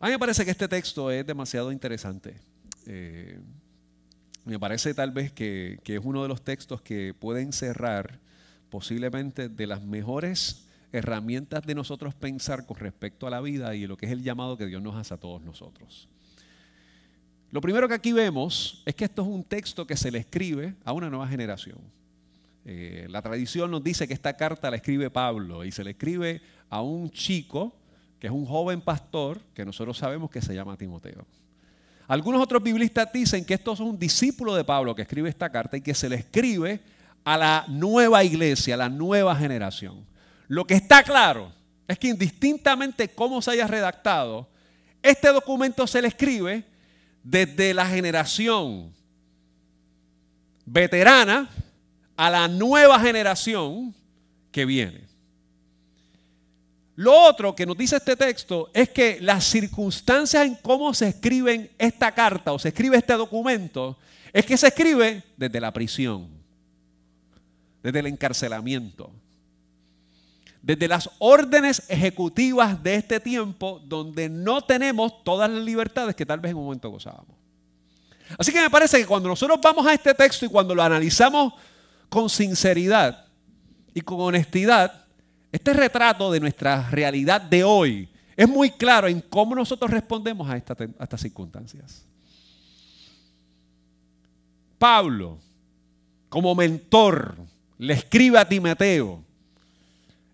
A 0.01 0.07
mí 0.07 0.13
me 0.13 0.19
parece 0.19 0.45
que 0.45 0.53
este 0.53 0.69
texto 0.69 1.11
es 1.11 1.27
demasiado 1.27 1.73
interesante. 1.73 2.37
Eh, 2.87 3.41
me 4.45 4.59
parece 4.59 4.95
tal 4.95 5.11
vez 5.11 5.33
que, 5.33 5.81
que, 5.83 5.97
es 5.97 6.01
uno 6.05 6.23
de 6.23 6.29
los 6.29 6.43
textos 6.43 6.81
que 6.83 7.15
pueden 7.15 7.53
cerrar 7.53 8.21
posiblemente 8.71 9.49
de 9.49 9.67
las 9.67 9.83
mejores 9.83 10.68
herramientas 10.93 11.65
de 11.65 11.75
nosotros 11.75 12.15
pensar 12.15 12.67
con 12.67 12.77
respecto 12.79 13.27
a 13.27 13.31
la 13.31 13.41
vida 13.41 13.75
y 13.75 13.87
lo 13.87 13.97
que 13.97 14.07
es 14.07 14.13
el 14.13 14.23
llamado 14.23 14.57
que 14.57 14.67
Dios 14.67 14.83
nos 14.83 14.97
hace 14.97 15.15
a 15.15 15.19
todos 15.19 15.43
nosotros. 15.43 16.09
Lo 17.51 17.61
primero 17.61 17.89
que 17.89 17.95
aquí 17.95 18.13
vemos 18.13 18.83
es 18.85 18.95
que 18.95 19.05
esto 19.05 19.23
es 19.23 19.29
un 19.29 19.43
texto 19.43 19.87
que 19.87 19.97
se 19.97 20.11
le 20.11 20.19
escribe 20.19 20.75
a 20.85 20.93
una 20.93 21.09
nueva 21.09 21.27
generación. 21.29 21.79
Eh, 22.65 23.07
la 23.09 23.23
tradición 23.23 23.71
nos 23.71 23.83
dice 23.83 24.07
que 24.07 24.13
esta 24.13 24.37
carta 24.37 24.71
la 24.71 24.77
escribe 24.77 25.09
Pablo 25.09 25.65
y 25.65 25.73
se 25.73 25.83
le 25.83 25.93
escribe 25.93 26.43
a 26.69 26.83
un 26.83 27.11
chico 27.11 27.75
que 28.19 28.27
es 28.27 28.33
un 28.33 28.45
joven 28.45 28.81
pastor 28.81 29.41
que 29.55 29.65
nosotros 29.65 29.97
sabemos 29.97 30.31
que 30.31 30.43
se 30.43 30.55
llama 30.55 30.77
Timoteo. 30.77 31.25
Algunos 32.09 32.43
otros 32.43 32.63
biblistas 32.63 33.11
dicen 33.13 33.45
que 33.45 33.55
esto 33.55 33.73
es 33.73 33.81
un 33.81 33.99
discípulo 33.99 34.55
de 34.55 34.65
Pablo 34.65 34.95
que 34.95 35.03
escribe 35.03 35.29
esta 35.29 35.51
carta 35.51 35.77
y 35.77 35.81
que 35.81 35.95
se 35.95 36.09
le 36.09 36.17
escribe 36.17 36.81
a 37.25 37.37
la 37.37 37.65
nueva 37.69 38.25
iglesia, 38.25 38.75
a 38.75 38.79
la 38.79 38.89
nueva 38.89 39.37
generación. 39.37 40.05
Lo 40.49 40.67
que 40.67 40.75
está 40.75 41.03
claro 41.03 41.53
es 41.87 41.99
que 41.99 42.09
indistintamente 42.09 43.09
cómo 43.09 43.41
se 43.41 43.53
haya 43.53 43.67
redactado, 43.67 44.49
este 45.03 45.29
documento 45.29 45.87
se 45.87 46.03
le 46.03 46.09
escribe 46.09 46.65
desde 47.23 47.73
la 47.75 47.87
generación 47.87 48.93
veterana 50.65 51.49
a 52.17 52.31
la 52.31 52.49
nueva 52.49 52.99
generación 52.99 53.95
que 54.51 54.65
viene. 54.65 55.07
Lo 56.97 57.13
otro 57.13 57.55
que 57.55 57.65
nos 57.65 57.77
dice 57.77 57.97
este 57.97 58.17
texto 58.17 58.71
es 58.75 58.89
que 58.89 59.19
las 59.21 59.45
circunstancias 59.45 60.45
en 60.45 60.57
cómo 60.57 60.93
se 60.93 61.09
escribe 61.09 61.71
esta 61.79 62.13
carta 62.13 62.53
o 62.53 62.59
se 62.59 62.71
escribe 62.71 62.97
este 62.97 63.13
documento 63.13 63.97
es 64.33 64.45
que 64.45 64.57
se 64.57 64.67
escribe 64.67 65.23
desde 65.37 65.61
la 65.61 65.73
prisión, 65.73 66.29
desde 67.83 68.01
el 68.01 68.07
encarcelamiento, 68.09 69.13
desde 70.63 70.89
las 70.89 71.11
órdenes 71.19 71.83
ejecutivas 71.89 72.83
de 72.83 72.97
este 72.97 73.21
tiempo 73.21 73.81
donde 73.85 74.29
no 74.29 74.63
tenemos 74.63 75.23
todas 75.25 75.51
las 75.51 75.63
libertades 75.63 76.15
que 76.15 76.27
tal 76.27 76.41
vez 76.41 76.51
en 76.51 76.59
un 76.59 76.65
momento 76.65 76.91
gozábamos. 76.91 77.37
Así 78.37 78.53
que 78.53 78.61
me 78.61 78.71
parece 78.71 78.99
que 78.99 79.07
cuando 79.07 79.29
nosotros 79.29 79.59
vamos 79.63 79.87
a 79.87 79.95
este 79.95 80.13
texto 80.15 80.45
y 80.45 80.49
cuando 80.49 80.75
lo 80.75 80.83
analizamos 80.83 81.55
con 82.09 82.29
sinceridad 82.29 83.27
y 83.95 84.01
con 84.01 84.21
honestidad, 84.21 85.07
este 85.51 85.73
retrato 85.73 86.31
de 86.31 86.41
nuestra 86.41 86.91
realidad 86.91 87.41
de 87.41 87.65
hoy 87.65 88.09
es 88.37 88.49
muy 88.49 88.71
claro 88.71 89.09
en 89.09 89.21
cómo 89.21 89.55
nosotros 89.55 89.91
respondemos 89.91 90.49
a, 90.49 90.57
estas 90.57 91.21
circunstancias. 91.21 92.07
Pablo, 94.79 95.39
como 96.29 96.55
mentor, 96.55 97.37
le 97.79 97.95
escribe 97.95 98.39
a 98.39 98.49
Timoteo, 98.49 99.25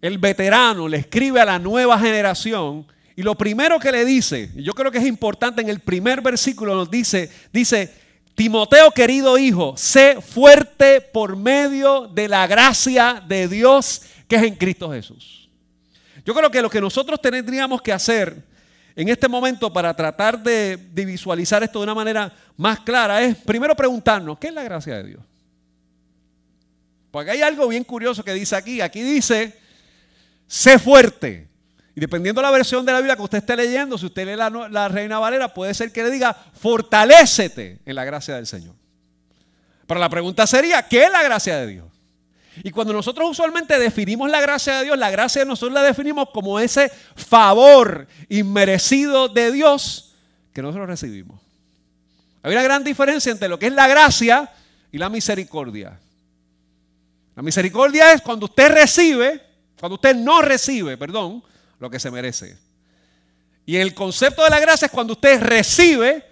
el 0.06 0.18
veterano 0.18 0.86
le 0.86 0.98
escribe 0.98 1.40
a 1.40 1.46
la 1.46 1.58
nueva 1.58 1.98
generación 1.98 2.86
y 3.16 3.22
lo 3.22 3.34
primero 3.36 3.80
que 3.80 3.90
le 3.90 4.04
dice, 4.04 4.50
y 4.54 4.62
yo 4.62 4.74
creo 4.74 4.90
que 4.92 4.98
es 4.98 5.06
importante 5.06 5.62
en 5.62 5.70
el 5.70 5.80
primer 5.80 6.20
versículo 6.20 6.74
nos 6.74 6.90
dice, 6.90 7.30
dice, 7.50 7.90
Timoteo 8.34 8.90
querido 8.90 9.38
hijo, 9.38 9.78
sé 9.78 10.20
fuerte 10.20 11.00
por 11.00 11.36
medio 11.36 12.06
de 12.08 12.28
la 12.28 12.46
gracia 12.46 13.24
de 13.26 13.48
Dios 13.48 14.02
que 14.28 14.36
es 14.36 14.42
en 14.42 14.56
Cristo 14.56 14.90
Jesús. 14.90 15.48
Yo 16.26 16.34
creo 16.34 16.50
que 16.50 16.60
lo 16.60 16.68
que 16.68 16.82
nosotros 16.82 17.18
tendríamos 17.22 17.80
que 17.80 17.92
hacer 17.92 18.36
en 18.94 19.08
este 19.08 19.26
momento 19.26 19.72
para 19.72 19.96
tratar 19.96 20.38
de, 20.38 20.76
de 20.76 21.04
visualizar 21.06 21.62
esto 21.62 21.78
de 21.78 21.84
una 21.84 21.94
manera 21.94 22.30
más 22.58 22.80
clara 22.80 23.22
es 23.22 23.36
primero 23.36 23.74
preguntarnos, 23.74 24.38
¿qué 24.38 24.48
es 24.48 24.54
la 24.54 24.64
gracia 24.64 24.96
de 24.98 25.04
Dios? 25.04 25.22
Porque 27.10 27.30
hay 27.30 27.40
algo 27.40 27.68
bien 27.68 27.84
curioso 27.84 28.22
que 28.22 28.34
dice 28.34 28.54
aquí. 28.54 28.82
Aquí 28.82 29.00
dice, 29.00 29.63
sé 30.46 30.78
fuerte. 30.78 31.48
Y 31.96 32.00
dependiendo 32.00 32.40
de 32.40 32.46
la 32.46 32.50
versión 32.50 32.84
de 32.84 32.92
la 32.92 32.98
Biblia 32.98 33.16
que 33.16 33.22
usted 33.22 33.38
esté 33.38 33.56
leyendo, 33.56 33.96
si 33.96 34.06
usted 34.06 34.26
lee 34.26 34.36
la, 34.36 34.88
Reina 34.88 35.18
Valera, 35.18 35.54
puede 35.54 35.74
ser 35.74 35.92
que 35.92 36.02
le 36.02 36.10
diga, 36.10 36.36
fortalécete 36.54 37.80
en 37.84 37.94
la 37.94 38.04
gracia 38.04 38.34
del 38.34 38.46
Señor. 38.46 38.74
Pero 39.86 40.00
la 40.00 40.08
pregunta 40.08 40.46
sería, 40.46 40.82
¿qué 40.88 41.04
es 41.04 41.12
la 41.12 41.22
gracia 41.22 41.58
de 41.58 41.66
Dios? 41.68 41.86
Y 42.62 42.70
cuando 42.70 42.92
nosotros 42.92 43.30
usualmente 43.30 43.78
definimos 43.78 44.30
la 44.30 44.40
gracia 44.40 44.78
de 44.78 44.84
Dios, 44.84 44.98
la 44.98 45.10
gracia 45.10 45.44
nosotros 45.44 45.72
la 45.72 45.82
definimos 45.82 46.28
como 46.32 46.58
ese 46.58 46.90
favor 47.16 48.06
inmerecido 48.28 49.28
de 49.28 49.52
Dios 49.52 50.14
que 50.52 50.62
nosotros 50.62 50.88
recibimos. 50.88 51.40
Hay 52.42 52.52
una 52.52 52.62
gran 52.62 52.84
diferencia 52.84 53.32
entre 53.32 53.48
lo 53.48 53.58
que 53.58 53.66
es 53.66 53.72
la 53.72 53.88
gracia 53.88 54.52
y 54.92 54.98
la 54.98 55.08
misericordia. 55.08 55.98
La 57.34 57.42
misericordia 57.42 58.12
es 58.12 58.22
cuando 58.22 58.46
usted 58.46 58.70
recibe, 58.72 59.42
cuando 59.78 59.94
usted 59.94 60.14
no 60.14 60.42
recibe, 60.42 60.96
perdón, 60.96 61.42
lo 61.78 61.90
que 61.90 62.00
se 62.00 62.10
merece. 62.10 62.56
Y 63.66 63.76
el 63.76 63.94
concepto 63.94 64.44
de 64.44 64.50
la 64.50 64.60
gracia 64.60 64.86
es 64.86 64.92
cuando 64.92 65.14
usted 65.14 65.40
recibe 65.40 66.24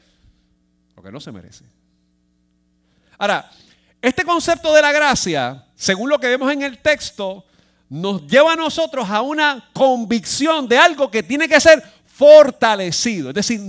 lo 0.96 1.02
que 1.02 1.10
no 1.10 1.20
se 1.20 1.32
merece. 1.32 1.64
Ahora, 3.18 3.50
este 4.00 4.24
concepto 4.24 4.74
de 4.74 4.82
la 4.82 4.92
gracia, 4.92 5.64
según 5.74 6.10
lo 6.10 6.18
que 6.18 6.28
vemos 6.28 6.52
en 6.52 6.62
el 6.62 6.78
texto, 6.78 7.44
nos 7.88 8.26
lleva 8.26 8.54
a 8.54 8.56
nosotros 8.56 9.08
a 9.08 9.20
una 9.20 9.68
convicción 9.72 10.66
de 10.66 10.78
algo 10.78 11.10
que 11.10 11.22
tiene 11.22 11.48
que 11.48 11.60
ser 11.60 11.82
fortalecido. 12.06 13.28
Es 13.30 13.34
decir, 13.34 13.60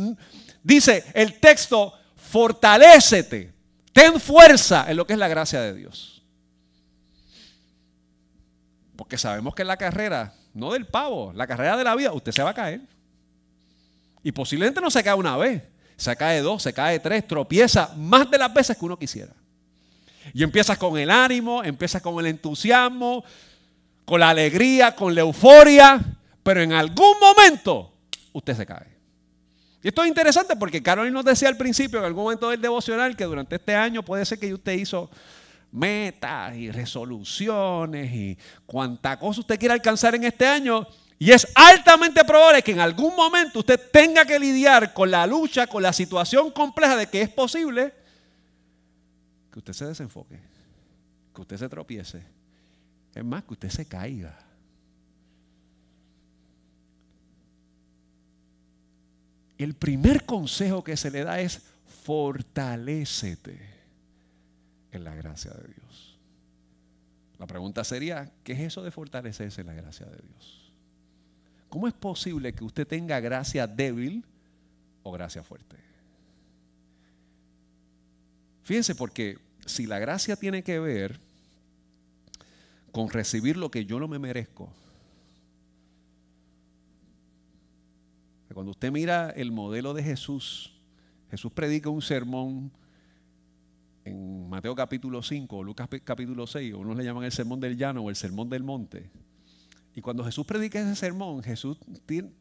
dice 0.61 1.03
el 1.13 1.39
texto, 1.39 1.93
fortalécete, 2.15 3.53
ten 3.91 4.19
fuerza 4.19 4.85
en 4.87 4.97
lo 4.97 5.05
que 5.05 5.13
es 5.13 5.19
la 5.19 5.27
gracia 5.27 5.61
de 5.61 5.73
Dios. 5.73 6.12
Porque 9.03 9.17
sabemos 9.17 9.53
que 9.53 9.65
la 9.65 9.75
carrera, 9.75 10.33
no 10.53 10.71
del 10.71 10.85
pavo, 10.85 11.33
la 11.35 11.45
carrera 11.45 11.75
de 11.75 11.83
la 11.83 11.93
vida, 11.93 12.13
usted 12.13 12.31
se 12.31 12.41
va 12.41 12.51
a 12.51 12.53
caer. 12.53 12.79
Y 14.23 14.31
posiblemente 14.31 14.79
no 14.79 14.89
se 14.89 15.03
cae 15.03 15.13
una 15.13 15.35
vez, 15.35 15.61
se 15.97 16.15
cae 16.15 16.39
dos, 16.39 16.63
se 16.63 16.71
cae 16.71 17.01
tres, 17.01 17.27
tropieza 17.27 17.93
más 17.97 18.31
de 18.31 18.37
las 18.37 18.53
veces 18.53 18.77
que 18.77 18.85
uno 18.85 18.97
quisiera. 18.97 19.33
Y 20.33 20.41
empiezas 20.41 20.77
con 20.77 20.97
el 20.97 21.09
ánimo, 21.09 21.65
empiezas 21.65 22.01
con 22.01 22.17
el 22.17 22.27
entusiasmo, 22.27 23.25
con 24.05 24.21
la 24.21 24.29
alegría, 24.29 24.95
con 24.95 25.13
la 25.13 25.19
euforia, 25.19 25.99
pero 26.41 26.61
en 26.61 26.71
algún 26.71 27.19
momento 27.19 27.93
usted 28.31 28.55
se 28.55 28.65
cae. 28.65 28.87
Y 29.83 29.89
esto 29.89 30.01
es 30.01 30.07
interesante 30.07 30.55
porque 30.55 30.81
Carolina 30.81 31.15
nos 31.15 31.25
decía 31.25 31.49
al 31.49 31.57
principio, 31.57 31.99
en 31.99 32.05
algún 32.05 32.23
momento 32.23 32.51
del 32.51 32.61
devocional, 32.61 33.17
que 33.17 33.25
durante 33.25 33.57
este 33.57 33.75
año 33.75 34.01
puede 34.01 34.23
ser 34.23 34.39
que 34.39 34.53
usted 34.53 34.71
hizo 34.71 35.09
metas 35.73 36.55
y 36.55 36.71
resoluciones 36.71 38.13
y 38.13 38.37
cuanta 38.65 39.17
cosa 39.19 39.41
usted 39.41 39.59
quiera 39.59 39.73
alcanzar 39.73 40.15
en 40.15 40.23
este 40.23 40.45
año. 40.45 40.87
Y 41.19 41.31
es 41.31 41.47
altamente 41.55 42.23
probable 42.23 42.61
que 42.61 42.71
en 42.71 42.79
algún 42.79 43.15
momento 43.15 43.59
usted 43.59 43.79
tenga 43.91 44.25
que 44.25 44.39
lidiar 44.39 44.93
con 44.93 45.09
la 45.09 45.25
lucha, 45.25 45.67
con 45.67 45.81
la 45.81 45.91
situación 45.91 46.51
compleja 46.51 46.95
de 46.95 47.07
que 47.07 47.21
es 47.21 47.29
posible 47.29 47.93
que 49.51 49.59
usted 49.59 49.73
se 49.73 49.85
desenfoque, 49.85 50.39
que 51.33 51.41
usted 51.41 51.57
se 51.57 51.69
tropiece. 51.69 52.23
Es 53.13 53.23
más, 53.23 53.43
que 53.43 53.53
usted 53.53 53.69
se 53.69 53.85
caiga. 53.85 54.37
El 59.57 59.75
primer 59.75 60.25
consejo 60.25 60.83
que 60.83 60.97
se 60.97 61.11
le 61.11 61.23
da 61.23 61.39
es 61.39 61.61
fortalécete 62.03 63.72
en 64.93 65.03
la 65.03 65.13
gracia 65.13 65.51
de 65.51 65.67
Dios. 65.67 66.17
La 67.37 67.47
pregunta 67.47 67.83
sería, 67.83 68.31
¿qué 68.43 68.53
es 68.53 68.59
eso 68.61 68.83
de 68.83 68.91
fortalecerse 68.91 69.61
en 69.61 69.67
la 69.67 69.73
gracia 69.73 70.05
de 70.05 70.17
Dios? 70.17 70.71
¿Cómo 71.67 71.87
es 71.87 71.93
posible 71.93 72.53
que 72.53 72.63
usted 72.63 72.87
tenga 72.87 73.19
gracia 73.19 73.67
débil 73.67 74.23
o 75.01 75.11
gracia 75.11 75.43
fuerte? 75.43 75.75
Fíjense, 78.63 78.95
porque 78.95 79.37
si 79.65 79.85
la 79.85 79.99
gracia 79.99 80.37
tiene 80.37 80.63
que 80.63 80.79
ver 80.79 81.19
con 82.93 83.09
recibir 83.09 83.57
lo 83.57 83.69
que 83.69 83.85
yo 83.85 83.99
no 83.99 84.07
me 84.07 84.19
merezco, 84.19 84.71
Cuando 88.53 88.71
usted 88.71 88.91
mira 88.91 89.31
el 89.31 89.51
modelo 89.51 89.93
de 89.93 90.03
Jesús, 90.03 90.71
Jesús 91.31 91.51
predica 91.51 91.89
un 91.89 92.01
sermón 92.01 92.71
en 94.05 94.49
Mateo 94.49 94.75
capítulo 94.75 95.21
5 95.21 95.57
o 95.57 95.63
Lucas 95.63 95.87
capítulo 96.03 96.45
6, 96.45 96.73
o 96.73 96.79
unos 96.79 96.97
le 96.97 97.03
llaman 97.03 97.23
el 97.23 97.31
sermón 97.31 97.59
del 97.59 97.77
llano 97.77 98.01
o 98.01 98.09
el 98.09 98.15
sermón 98.15 98.49
del 98.49 98.63
monte. 98.63 99.09
Y 99.95 100.01
cuando 100.01 100.23
Jesús 100.23 100.45
predica 100.45 100.79
ese 100.79 100.95
sermón, 100.95 101.43
Jesús 101.43 101.77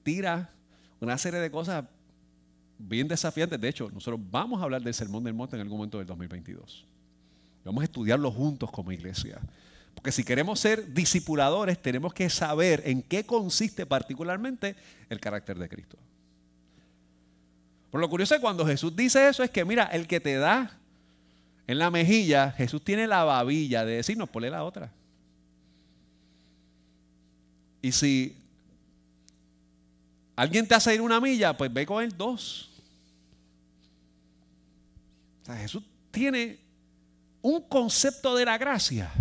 tira 0.03 0.51
una 1.01 1.19
serie 1.19 1.41
de 1.41 1.51
cosas 1.51 1.85
bien 2.79 3.09
desafiantes. 3.09 3.61
De 3.61 3.69
hecho, 3.69 3.91
nosotros 3.91 4.21
vamos 4.31 4.61
a 4.61 4.65
hablar 4.65 4.83
del 4.83 4.95
sermón 4.95 5.25
del 5.25 5.35
monte 5.35 5.57
en 5.57 5.63
algún 5.63 5.79
momento 5.79 5.99
del 5.99 6.07
2022. 6.07 6.87
Vamos 7.65 7.83
a 7.83 7.85
estudiarlo 7.85 8.31
juntos 8.31 8.71
como 8.71 8.91
iglesia. 8.91 9.41
Porque 9.95 10.11
si 10.11 10.25
queremos 10.25 10.59
ser 10.59 10.93
discipuladores, 10.93 11.81
tenemos 11.81 12.15
que 12.15 12.31
saber 12.31 12.83
en 12.87 13.03
qué 13.03 13.25
consiste 13.25 13.85
particularmente 13.85 14.75
el 15.11 15.21
carácter 15.21 15.59
de 15.59 15.69
Cristo. 15.69 15.99
Por 17.91 18.01
lo 18.01 18.09
curioso 18.09 18.35
es 18.35 18.41
cuando 18.41 18.67
Jesús 18.67 18.97
dice 18.97 19.29
eso 19.29 19.43
es 19.43 19.51
que, 19.51 19.67
mira, 19.67 19.85
el 19.85 20.07
que 20.07 20.19
te 20.19 20.37
da 20.37 20.79
en 21.67 21.79
la 21.79 21.91
mejilla, 21.91 22.53
Jesús 22.53 22.83
tiene 22.83 23.07
la 23.07 23.25
babilla 23.25 23.85
de 23.85 23.97
decirnos, 23.97 24.29
ponle 24.29 24.51
la 24.51 24.65
otra. 24.65 24.93
Y 27.81 27.93
si 27.93 28.37
alguien 30.37 30.67
te 30.67 30.75
hace 30.75 30.95
ir 30.95 31.01
una 31.01 31.21
milla, 31.21 31.57
pues 31.57 31.73
ve 31.73 31.87
con 31.87 32.03
él 32.03 32.17
dos. 32.17 32.71
O 35.43 35.47
sea, 35.47 35.57
Jesús 35.57 35.83
tiene 36.11 36.59
un 37.41 37.63
concepto 37.63 38.37
de 38.37 38.45
la 38.45 38.59
gracia 38.59 39.13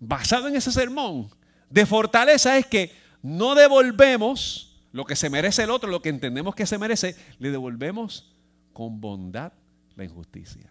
basado 0.00 0.48
en 0.48 0.56
ese 0.56 0.72
sermón 0.72 1.30
de 1.70 1.86
fortaleza 1.86 2.58
es 2.58 2.66
que 2.66 2.92
no 3.22 3.54
devolvemos 3.54 4.80
lo 4.92 5.04
que 5.04 5.14
se 5.14 5.30
merece 5.30 5.62
el 5.62 5.70
otro, 5.70 5.88
lo 5.88 6.02
que 6.02 6.08
entendemos 6.08 6.54
que 6.54 6.66
se 6.66 6.78
merece, 6.78 7.14
le 7.38 7.50
devolvemos 7.50 8.32
con 8.72 9.00
bondad 9.00 9.52
la 9.94 10.04
injusticia. 10.04 10.68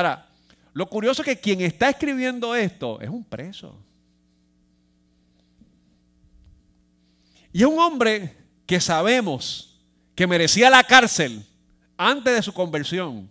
Ahora, 0.00 0.26
lo 0.72 0.88
curioso 0.88 1.20
es 1.20 1.26
que 1.26 1.38
quien 1.38 1.60
está 1.60 1.90
escribiendo 1.90 2.54
esto 2.54 2.98
es 3.02 3.10
un 3.10 3.22
preso. 3.22 3.76
Y 7.52 7.60
es 7.60 7.66
un 7.66 7.78
hombre 7.78 8.34
que 8.64 8.80
sabemos 8.80 9.78
que 10.14 10.26
merecía 10.26 10.70
la 10.70 10.82
cárcel 10.84 11.44
antes 11.98 12.34
de 12.34 12.40
su 12.40 12.54
conversión. 12.54 13.30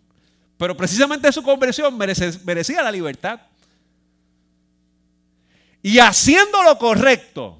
Pero 0.57 0.77
precisamente 0.77 1.31
su 1.31 1.41
conversión 1.41 1.97
merecía 1.97 2.83
la 2.83 2.91
libertad. 2.91 3.41
Y 5.81 5.97
haciendo 5.97 6.61
lo 6.61 6.77
correcto, 6.77 7.57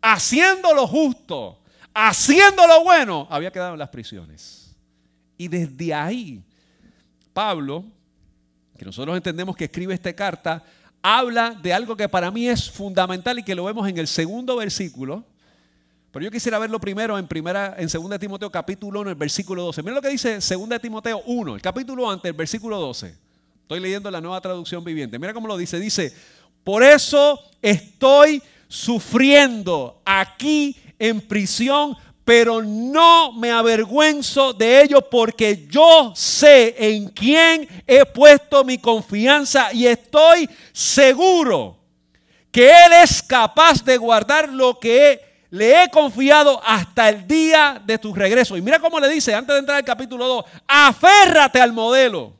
haciendo 0.00 0.72
lo 0.74 0.86
justo, 0.86 1.58
haciendo 1.92 2.68
lo 2.68 2.84
bueno, 2.84 3.26
había 3.30 3.50
quedado 3.50 3.72
en 3.72 3.80
las 3.80 3.88
prisiones. 3.88 4.76
Y 5.36 5.48
desde 5.48 5.92
ahí, 5.92 6.40
Pablo, 7.32 7.84
que 8.78 8.84
nosotros 8.84 9.16
entendemos 9.16 9.56
que 9.56 9.64
escribe 9.64 9.94
esta 9.94 10.12
carta, 10.12 10.62
habla 11.02 11.50
de 11.50 11.72
algo 11.72 11.96
que 11.96 12.08
para 12.08 12.30
mí 12.30 12.48
es 12.48 12.70
fundamental 12.70 13.38
y 13.38 13.42
que 13.42 13.54
lo 13.54 13.64
vemos 13.64 13.88
en 13.88 13.98
el 13.98 14.08
segundo 14.08 14.56
versículo. 14.56 15.24
Pero 16.10 16.24
yo 16.24 16.30
quisiera 16.30 16.58
verlo 16.58 16.80
primero 16.80 17.18
en 17.18 17.26
primera, 17.26 17.74
en 17.76 17.88
2 17.88 18.18
Timoteo 18.20 18.50
capítulo 18.50 19.00
1, 19.00 19.10
el 19.10 19.16
versículo 19.16 19.64
12. 19.64 19.82
Mira 19.82 19.94
lo 19.96 20.02
que 20.02 20.08
dice 20.08 20.34
2 20.34 20.80
Timoteo 20.80 21.22
1, 21.26 21.56
el 21.56 21.60
capítulo 21.60 22.08
antes, 22.10 22.30
el 22.30 22.36
versículo 22.36 22.78
12. 22.78 23.14
Estoy 23.62 23.80
leyendo 23.80 24.10
la 24.10 24.20
nueva 24.20 24.40
traducción 24.40 24.84
viviente. 24.84 25.18
Mira 25.18 25.34
cómo 25.34 25.48
lo 25.48 25.56
dice. 25.56 25.80
Dice, 25.80 26.14
por 26.62 26.82
eso 26.82 27.40
estoy 27.60 28.42
sufriendo 28.68 30.00
aquí 30.04 30.76
en 30.98 31.20
prisión, 31.20 31.96
pero 32.24 32.62
no 32.62 33.32
me 33.32 33.50
avergüenzo 33.50 34.52
de 34.54 34.82
ello 34.82 35.02
porque 35.02 35.66
yo 35.68 36.12
sé 36.16 36.74
en 36.78 37.08
quién 37.08 37.68
he 37.86 38.06
puesto 38.06 38.64
mi 38.64 38.78
confianza 38.78 39.72
y 39.72 39.86
estoy 39.86 40.48
seguro 40.72 41.78
que 42.50 42.70
Él 42.70 42.92
es 43.02 43.22
capaz 43.22 43.84
de 43.84 43.96
guardar 43.96 44.48
lo 44.48 44.78
que 44.78 45.20
le 45.50 45.82
he 45.82 45.90
confiado 45.90 46.60
hasta 46.64 47.08
el 47.10 47.26
día 47.26 47.80
de 47.84 47.98
tu 47.98 48.14
regreso. 48.14 48.56
Y 48.56 48.62
mira 48.62 48.80
cómo 48.80 48.98
le 48.98 49.08
dice 49.08 49.34
antes 49.34 49.54
de 49.54 49.60
entrar 49.60 49.76
al 49.78 49.84
capítulo 49.84 50.26
2, 50.26 50.44
aférrate 50.66 51.60
al 51.60 51.72
modelo 51.72 52.32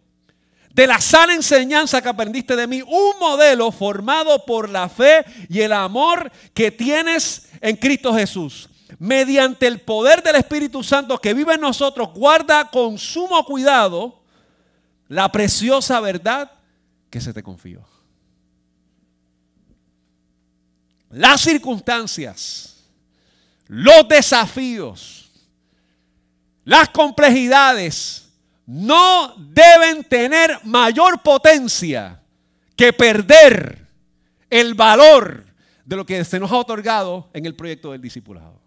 de 0.70 0.86
la 0.86 1.00
sana 1.00 1.34
enseñanza 1.34 2.02
que 2.02 2.08
aprendiste 2.08 2.56
de 2.56 2.66
mí, 2.66 2.82
un 2.82 3.18
modelo 3.20 3.70
formado 3.70 4.44
por 4.44 4.68
la 4.68 4.88
fe 4.88 5.24
y 5.48 5.60
el 5.60 5.72
amor 5.72 6.32
que 6.52 6.72
tienes 6.72 7.48
en 7.60 7.76
Cristo 7.76 8.12
Jesús. 8.12 8.68
Mediante 8.98 9.66
el 9.66 9.80
poder 9.80 10.22
del 10.22 10.36
Espíritu 10.36 10.82
Santo 10.82 11.18
que 11.18 11.34
vive 11.34 11.54
en 11.54 11.60
nosotros, 11.60 12.10
guarda 12.14 12.70
con 12.70 12.98
sumo 12.98 13.44
cuidado 13.44 14.22
la 15.08 15.30
preciosa 15.30 16.00
verdad 16.00 16.50
que 17.10 17.20
se 17.20 17.32
te 17.32 17.42
confió. 17.42 17.84
Las 21.10 21.42
circunstancias, 21.42 22.84
los 23.66 24.08
desafíos, 24.08 25.30
las 26.64 26.88
complejidades, 26.88 28.32
no 28.66 29.34
deben 29.36 30.02
tener 30.04 30.58
mayor 30.64 31.22
potencia 31.22 32.20
que 32.74 32.92
perder 32.92 33.86
el 34.50 34.74
valor 34.74 35.44
de 35.84 35.96
lo 35.96 36.06
que 36.06 36.24
se 36.24 36.40
nos 36.40 36.50
ha 36.50 36.56
otorgado 36.56 37.28
en 37.32 37.46
el 37.46 37.54
proyecto 37.54 37.92
del 37.92 38.00
discipulado. 38.00 38.63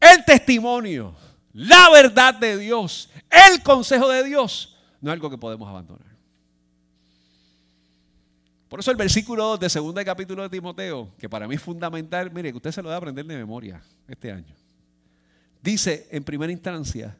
El 0.00 0.24
testimonio, 0.24 1.14
la 1.52 1.90
verdad 1.90 2.34
de 2.34 2.56
Dios, 2.56 3.10
el 3.30 3.62
consejo 3.62 4.08
de 4.08 4.24
Dios, 4.24 4.76
no 5.00 5.10
es 5.10 5.14
algo 5.14 5.30
que 5.30 5.38
podemos 5.38 5.68
abandonar. 5.68 6.08
Por 8.68 8.80
eso 8.80 8.90
el 8.90 8.96
versículo 8.96 9.44
2 9.44 9.60
de 9.60 9.70
segundo 9.70 10.04
capítulo 10.04 10.42
de 10.42 10.50
Timoteo, 10.50 11.10
que 11.18 11.28
para 11.28 11.48
mí 11.48 11.54
es 11.54 11.62
fundamental, 11.62 12.30
mire, 12.30 12.50
que 12.50 12.56
usted 12.56 12.70
se 12.70 12.82
lo 12.82 12.90
debe 12.90 12.98
aprender 12.98 13.24
de 13.24 13.36
memoria 13.36 13.82
este 14.06 14.30
año. 14.30 14.54
Dice 15.62 16.06
en 16.10 16.22
primera 16.22 16.52
instancia, 16.52 17.16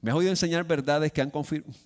me 0.00 0.10
has 0.10 0.16
oído 0.16 0.30
enseñar 0.30 0.64
verdades 0.64 1.12
que 1.12 1.22
han, 1.22 1.30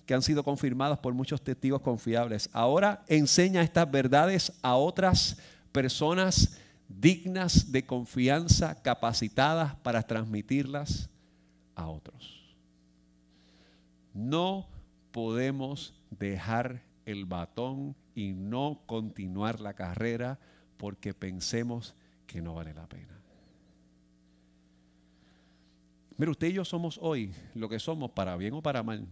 que 0.05 0.13
han, 0.15 0.23
sido 0.23 0.43
confirmadas 0.43 0.97
por 0.97 1.13
muchos 1.13 1.39
testigos 1.39 1.81
confiables. 1.81 2.49
Ahora 2.51 3.03
enseña 3.07 3.61
estas 3.61 3.89
verdades 3.89 4.51
a 4.63 4.75
otras 4.75 5.37
personas 5.71 6.57
dignas 6.87 7.71
de 7.71 7.85
confianza, 7.85 8.81
capacitadas 8.81 9.75
para 9.75 10.03
transmitirlas 10.03 11.09
a 11.75 11.87
otros. 11.87 12.55
No 14.13 14.67
podemos 15.11 15.93
dejar 16.09 16.81
el 17.05 17.25
batón 17.25 17.95
y 18.15 18.33
no 18.33 18.81
continuar 18.85 19.59
la 19.59 19.73
carrera 19.73 20.39
porque 20.77 21.13
pensemos 21.13 21.95
que 22.25 22.41
no 22.41 22.55
vale 22.55 22.73
la 22.73 22.87
pena. 22.87 23.17
Mire, 26.17 26.31
usted 26.31 26.47
y 26.47 26.53
yo 26.53 26.65
somos 26.65 26.97
hoy 27.01 27.31
lo 27.53 27.69
que 27.69 27.79
somos 27.79 28.11
para 28.11 28.35
bien 28.37 28.53
o 28.53 28.61
para 28.61 28.81
mal. 28.81 29.07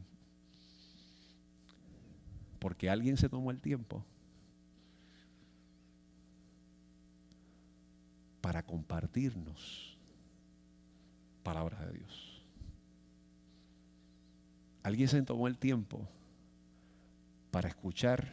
Porque 2.57 2.89
alguien 2.89 3.15
se 3.15 3.29
tomó 3.29 3.51
el 3.51 3.61
tiempo 3.61 4.03
para 8.45 8.61
compartirnos 8.61 9.97
palabras 11.41 11.83
de 11.87 11.97
Dios. 11.97 12.43
Alguien 14.83 15.07
se 15.07 15.19
tomó 15.23 15.47
el 15.47 15.57
tiempo 15.57 16.07
para 17.49 17.69
escuchar 17.69 18.31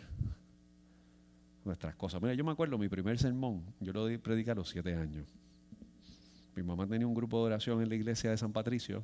nuestras 1.64 1.94
cosas. 1.94 2.20
Mira, 2.20 2.34
yo 2.34 2.44
me 2.44 2.52
acuerdo 2.52 2.76
mi 2.76 2.90
primer 2.90 3.18
sermón, 3.18 3.64
yo 3.80 3.94
lo 3.94 4.20
prediqué 4.20 4.50
a 4.50 4.54
los 4.54 4.68
siete 4.68 4.94
años. 4.94 5.26
Mi 6.56 6.62
mamá 6.62 6.86
tenía 6.86 7.06
un 7.06 7.14
grupo 7.14 7.38
de 7.38 7.46
oración 7.46 7.80
en 7.80 7.88
la 7.88 7.94
iglesia 7.94 8.32
de 8.32 8.36
San 8.36 8.52
Patricio, 8.52 9.02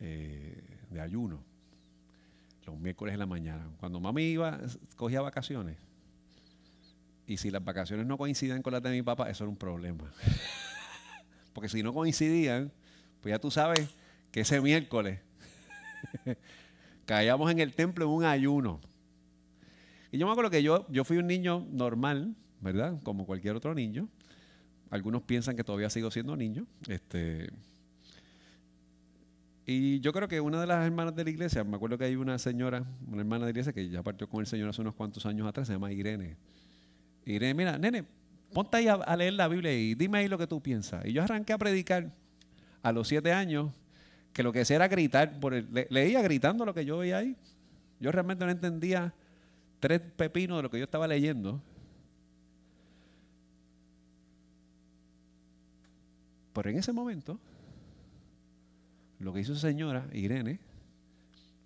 eh, 0.00 0.78
de 0.88 1.00
ayuno, 1.02 1.44
los 2.64 2.78
miércoles 2.78 3.12
en 3.12 3.18
la 3.18 3.26
mañana. 3.26 3.68
Cuando 3.78 4.00
mami 4.00 4.22
iba, 4.22 4.58
cogía 4.96 5.20
vacaciones. 5.20 5.91
Y 7.26 7.36
si 7.36 7.50
las 7.50 7.64
vacaciones 7.64 8.06
no 8.06 8.18
coincidían 8.18 8.62
con 8.62 8.72
las 8.72 8.82
de 8.82 8.90
mi 8.90 9.02
papá, 9.02 9.30
eso 9.30 9.44
era 9.44 9.50
un 9.50 9.56
problema. 9.56 10.12
Porque 11.52 11.68
si 11.68 11.82
no 11.82 11.92
coincidían, 11.92 12.72
pues 13.20 13.32
ya 13.32 13.38
tú 13.38 13.50
sabes 13.50 13.88
que 14.30 14.40
ese 14.40 14.60
miércoles 14.60 15.20
caíamos 17.06 17.50
en 17.50 17.60
el 17.60 17.74
templo 17.74 18.04
en 18.04 18.10
un 18.10 18.24
ayuno. 18.24 18.80
Y 20.10 20.18
yo 20.18 20.26
me 20.26 20.32
acuerdo 20.32 20.50
que 20.50 20.62
yo, 20.62 20.86
yo 20.90 21.04
fui 21.04 21.18
un 21.18 21.26
niño 21.26 21.66
normal, 21.70 22.34
¿verdad? 22.60 23.00
Como 23.02 23.24
cualquier 23.24 23.56
otro 23.56 23.74
niño. 23.74 24.08
Algunos 24.90 25.22
piensan 25.22 25.56
que 25.56 25.64
todavía 25.64 25.88
sigo 25.88 26.10
siendo 26.10 26.36
niño. 26.36 26.66
Este, 26.88 27.48
y 29.64 30.00
yo 30.00 30.12
creo 30.12 30.28
que 30.28 30.40
una 30.40 30.60
de 30.60 30.66
las 30.66 30.84
hermanas 30.84 31.14
de 31.14 31.24
la 31.24 31.30
iglesia, 31.30 31.62
me 31.62 31.76
acuerdo 31.76 31.96
que 31.96 32.04
hay 32.04 32.16
una 32.16 32.38
señora, 32.38 32.84
una 33.06 33.20
hermana 33.20 33.46
de 33.46 33.46
la 33.46 33.50
iglesia 33.50 33.72
que 33.72 33.88
ya 33.88 34.02
partió 34.02 34.28
con 34.28 34.40
el 34.40 34.46
Señor 34.46 34.68
hace 34.68 34.80
unos 34.80 34.94
cuantos 34.94 35.24
años 35.24 35.46
atrás, 35.46 35.68
se 35.68 35.74
llama 35.74 35.92
Irene. 35.92 36.36
Irene, 37.24 37.54
mira, 37.54 37.78
nene, 37.78 38.04
ponte 38.52 38.76
ahí 38.76 38.88
a, 38.88 39.16
leer 39.16 39.34
la 39.34 39.48
Biblia 39.48 39.72
y 39.72 39.94
dime 39.94 40.18
ahí 40.18 40.28
lo 40.28 40.38
que 40.38 40.46
tú 40.46 40.60
piensas. 40.60 41.04
Y 41.06 41.12
yo 41.12 41.22
arranqué 41.22 41.52
a 41.52 41.58
predicar 41.58 42.10
a 42.82 42.92
los 42.92 43.08
siete 43.08 43.32
años, 43.32 43.70
que 44.32 44.42
lo 44.42 44.52
que 44.52 44.62
hacía 44.62 44.76
era 44.76 44.88
gritar, 44.88 45.38
por 45.40 45.52
leía 45.52 46.22
gritando 46.22 46.64
lo 46.64 46.74
que 46.74 46.84
yo 46.84 46.98
veía 46.98 47.18
ahí. 47.18 47.36
Yo 48.00 48.10
realmente 48.10 48.44
no 48.44 48.50
entendía 48.50 49.14
tres 49.78 50.00
pepinos 50.00 50.58
de 50.58 50.62
lo 50.62 50.70
que 50.70 50.78
yo 50.78 50.84
estaba 50.84 51.06
leyendo. 51.06 51.60
Pero 56.52 56.70
en 56.70 56.76
ese 56.76 56.92
momento, 56.92 57.38
lo 59.18 59.32
que 59.32 59.40
hizo 59.40 59.54
señora, 59.54 60.06
Irene, 60.12 60.58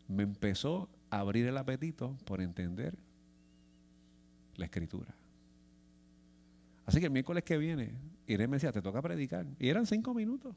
me 0.09 0.23
empezó 0.23 0.89
a 1.11 1.21
abrir 1.21 1.47
el 1.47 1.57
apetito 1.57 2.17
por 2.25 2.41
entender 2.41 2.95
la 4.57 4.67
escritura. 4.67 5.15
Así 6.87 7.01
que 7.01 7.07
el 7.07 7.13
miércoles 7.13 7.43
que 7.43 7.59
viene, 7.59 7.93
Irene 8.27 8.49
me 8.49 8.57
decía, 8.57 8.73
te 8.73 8.81
toca 8.81 9.03
predicar. 9.03 9.45
Y 9.59 9.69
eran 9.69 9.87
cinco 9.87 10.15
minutos. 10.15 10.55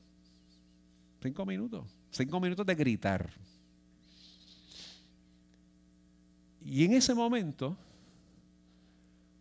Cinco 1.21 1.45
minutos. 1.45 1.97
Cinco 2.11 2.39
minutos 2.39 2.65
de 2.65 2.75
gritar. 2.75 3.29
Y 6.63 6.85
en 6.85 6.93
ese 6.93 7.15
momento, 7.15 7.75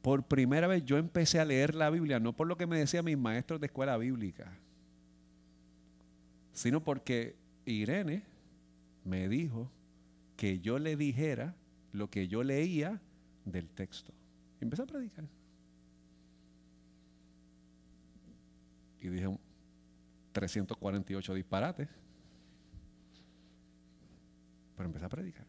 por 0.02 0.22
primera 0.22 0.66
vez 0.66 0.84
yo 0.84 0.96
empecé 0.96 1.38
a 1.40 1.44
leer 1.44 1.74
la 1.74 1.90
Biblia, 1.90 2.18
no 2.18 2.32
por 2.34 2.46
lo 2.46 2.56
que 2.56 2.66
me 2.66 2.78
decían 2.78 3.04
mis 3.04 3.18
maestros 3.18 3.60
de 3.60 3.66
escuela 3.66 3.96
bíblica, 3.98 4.56
sino 6.52 6.82
porque 6.82 7.36
Irene 7.66 8.22
me 9.04 9.28
dijo 9.28 9.70
que 10.36 10.60
yo 10.60 10.78
le 10.78 10.96
dijera 10.96 11.54
lo 11.92 12.08
que 12.08 12.28
yo 12.28 12.42
leía 12.42 13.00
del 13.44 13.68
texto. 13.68 14.12
Empecé 14.60 14.82
a 14.82 14.86
predicar. 14.86 15.24
Y 19.00 19.08
dije 19.08 19.38
348 20.32 21.34
disparates. 21.34 21.88
Pero 24.76 24.86
empecé 24.86 25.04
a 25.04 25.08
predicar. 25.08 25.46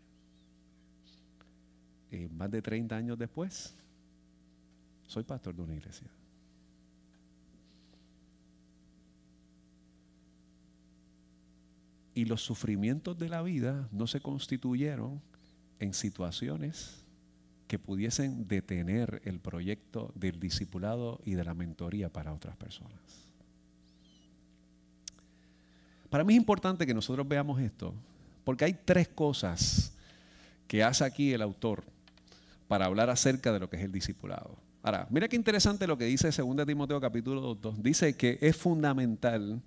Y 2.11 2.27
más 2.27 2.49
de 2.49 2.61
30 2.61 2.95
años 2.95 3.17
después, 3.17 3.75
soy 5.05 5.23
pastor 5.23 5.55
de 5.55 5.61
una 5.61 5.75
iglesia. 5.75 6.09
Y 12.15 12.25
los 12.25 12.41
sufrimientos 12.41 13.17
de 13.17 13.29
la 13.29 13.41
vida 13.41 13.87
no 13.91 14.07
se 14.07 14.19
constituyeron 14.19 15.21
en 15.79 15.93
situaciones 15.93 17.05
que 17.67 17.77
pudiesen 17.77 18.47
detener 18.47 19.21
el 19.25 19.39
proyecto 19.39 20.11
del 20.15 20.39
discipulado 20.39 21.21
y 21.23 21.35
de 21.35 21.43
la 21.43 21.53
mentoría 21.53 22.11
para 22.11 22.33
otras 22.33 22.57
personas. 22.57 23.28
Para 26.09 26.23
mí 26.23 26.33
es 26.33 26.37
importante 26.37 26.85
que 26.85 26.93
nosotros 26.93 27.27
veamos 27.27 27.59
esto, 27.61 27.93
porque 28.43 28.65
hay 28.65 28.73
tres 28.73 29.07
cosas 29.07 29.93
que 30.67 30.83
hace 30.83 31.03
aquí 31.03 31.33
el 31.33 31.41
autor 31.41 31.83
para 32.67 32.85
hablar 32.85 33.09
acerca 33.09 33.51
de 33.51 33.59
lo 33.59 33.69
que 33.69 33.77
es 33.77 33.83
el 33.83 33.91
discipulado. 33.91 34.57
Ahora, 34.81 35.07
mira 35.09 35.27
qué 35.27 35.35
interesante 35.35 35.87
lo 35.87 35.97
que 35.97 36.05
dice 36.05 36.31
2 36.31 36.65
Timoteo 36.65 37.01
capítulo 37.01 37.55
2. 37.55 37.83
Dice 37.83 38.15
que 38.15 38.37
es 38.41 38.55
fundamental 38.55 39.61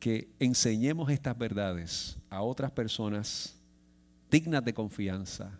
que 0.00 0.28
enseñemos 0.38 1.10
estas 1.10 1.36
verdades 1.38 2.16
a 2.28 2.42
otras 2.42 2.70
personas 2.70 3.54
dignas 4.30 4.64
de 4.64 4.74
confianza, 4.74 5.50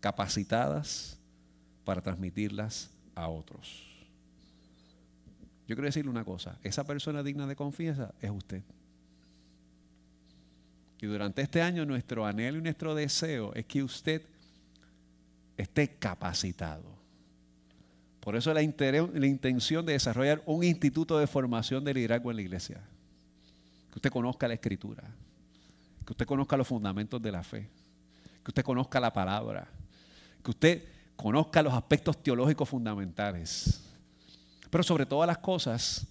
capacitadas 0.00 1.18
para 1.84 2.02
transmitirlas 2.02 2.90
a 3.14 3.28
otros. 3.28 3.88
Yo 5.66 5.76
quiero 5.76 5.86
decirle 5.86 6.10
una 6.10 6.24
cosa, 6.24 6.58
esa 6.62 6.84
persona 6.84 7.22
digna 7.22 7.46
de 7.46 7.56
confianza 7.56 8.12
es 8.20 8.30
usted. 8.30 8.62
Y 11.02 11.06
durante 11.06 11.42
este 11.42 11.60
año 11.60 11.84
nuestro 11.84 12.24
anhelo 12.24 12.58
y 12.58 12.62
nuestro 12.62 12.94
deseo 12.94 13.52
es 13.54 13.66
que 13.66 13.82
usted 13.82 14.22
esté 15.56 15.96
capacitado. 15.96 16.84
Por 18.20 18.36
eso 18.36 18.54
la, 18.54 18.60
la 18.62 19.26
intención 19.26 19.84
de 19.84 19.94
desarrollar 19.94 20.44
un 20.46 20.62
instituto 20.62 21.18
de 21.18 21.26
formación 21.26 21.84
de 21.84 21.94
liderazgo 21.94 22.30
en 22.30 22.36
la 22.36 22.42
iglesia 22.42 22.80
que 23.90 23.98
usted 23.98 24.10
conozca 24.10 24.46
la 24.46 24.54
escritura, 24.54 25.02
que 26.06 26.12
usted 26.12 26.24
conozca 26.24 26.56
los 26.56 26.68
fundamentos 26.68 27.20
de 27.20 27.32
la 27.32 27.42
fe, 27.42 27.68
que 28.44 28.50
usted 28.50 28.62
conozca 28.62 29.00
la 29.00 29.12
palabra, 29.12 29.66
que 30.40 30.50
usted 30.52 30.84
conozca 31.16 31.64
los 31.64 31.74
aspectos 31.74 32.22
teológicos 32.22 32.68
fundamentales. 32.68 33.82
Pero 34.70 34.84
sobre 34.84 35.04
todas 35.04 35.26
las 35.26 35.38
cosas, 35.38 36.06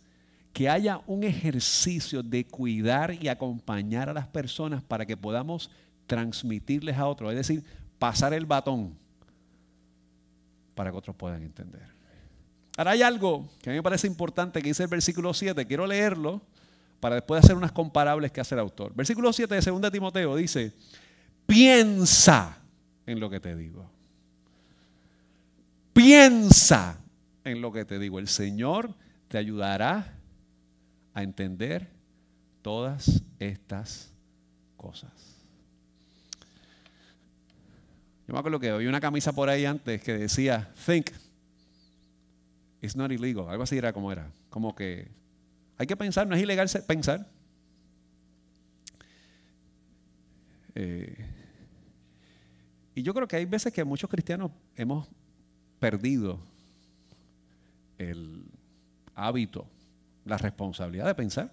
que 0.53 0.69
haya 0.69 1.01
un 1.07 1.23
ejercicio 1.23 2.23
de 2.23 2.45
cuidar 2.45 3.13
y 3.13 3.27
acompañar 3.27 4.09
a 4.09 4.13
las 4.13 4.27
personas 4.27 4.83
para 4.83 5.05
que 5.05 5.15
podamos 5.15 5.69
transmitirles 6.07 6.97
a 6.97 7.07
otros, 7.07 7.31
es 7.31 7.37
decir, 7.37 7.63
pasar 7.97 8.33
el 8.33 8.45
batón 8.45 8.97
para 10.75 10.91
que 10.91 10.97
otros 10.97 11.15
puedan 11.15 11.43
entender. 11.43 11.83
Ahora 12.77 12.91
hay 12.91 13.01
algo 13.01 13.49
que 13.61 13.69
a 13.69 13.73
mí 13.73 13.77
me 13.77 13.83
parece 13.83 14.07
importante 14.07 14.61
que 14.61 14.69
dice 14.69 14.83
el 14.83 14.89
versículo 14.89 15.33
7, 15.33 15.65
quiero 15.65 15.85
leerlo 15.85 16.41
para 16.99 17.15
después 17.15 17.43
hacer 17.43 17.55
unas 17.55 17.71
comparables 17.71 18.31
que 18.31 18.41
hace 18.41 18.55
el 18.55 18.59
autor. 18.59 18.93
Versículo 18.95 19.33
7 19.33 19.53
de 19.53 19.61
2 19.61 19.91
Timoteo 19.91 20.35
dice, 20.35 20.73
piensa 21.45 22.57
en 23.05 23.19
lo 23.19 23.29
que 23.29 23.39
te 23.39 23.55
digo. 23.55 23.89
Piensa 25.93 26.97
en 27.43 27.61
lo 27.61 27.71
que 27.71 27.85
te 27.85 27.99
digo. 27.99 28.19
El 28.19 28.27
Señor 28.27 28.93
te 29.27 29.37
ayudará 29.37 30.20
a 31.13 31.24
entender 31.24 31.89
todas 32.62 33.24
estas 33.39 34.13
cosas. 34.78 35.12
Yo 38.28 38.34
me 38.34 38.39
acuerdo 38.39 38.60
que 38.60 38.69
había 38.69 38.88
una 38.88 39.02
camisa 39.02 39.34
por 39.34 39.50
ahí 39.50 39.65
antes 39.65 40.02
que 40.02 40.17
decía, 40.17 40.71
think, 40.86 41.08
it's 42.82 42.95
not 42.95 43.12
illegal. 43.12 43.50
Algo 43.50 43.63
así 43.63 43.78
era 43.78 43.91
como 43.91 44.12
era. 44.12 44.32
Como 44.50 44.74
que 44.76 45.10
hay 45.78 45.88
que 45.88 45.97
pensar, 45.97 46.28
no 46.28 46.36
es 46.36 46.41
ilegal 46.41 46.69
pensar. 46.88 47.28
Eh, 50.76 51.26
y 52.95 53.04
yo 53.04 53.13
creo 53.13 53.28
que 53.28 53.36
hay 53.36 53.45
veces 53.45 53.74
que 53.74 53.84
muchos 53.84 54.10
cristianos 54.10 54.52
hemos 54.76 55.08
perdido 55.80 56.39
el 57.97 58.45
hábito, 59.15 59.67
la 60.25 60.38
responsabilidad 60.38 61.05
de 61.05 61.15
pensar. 61.15 61.51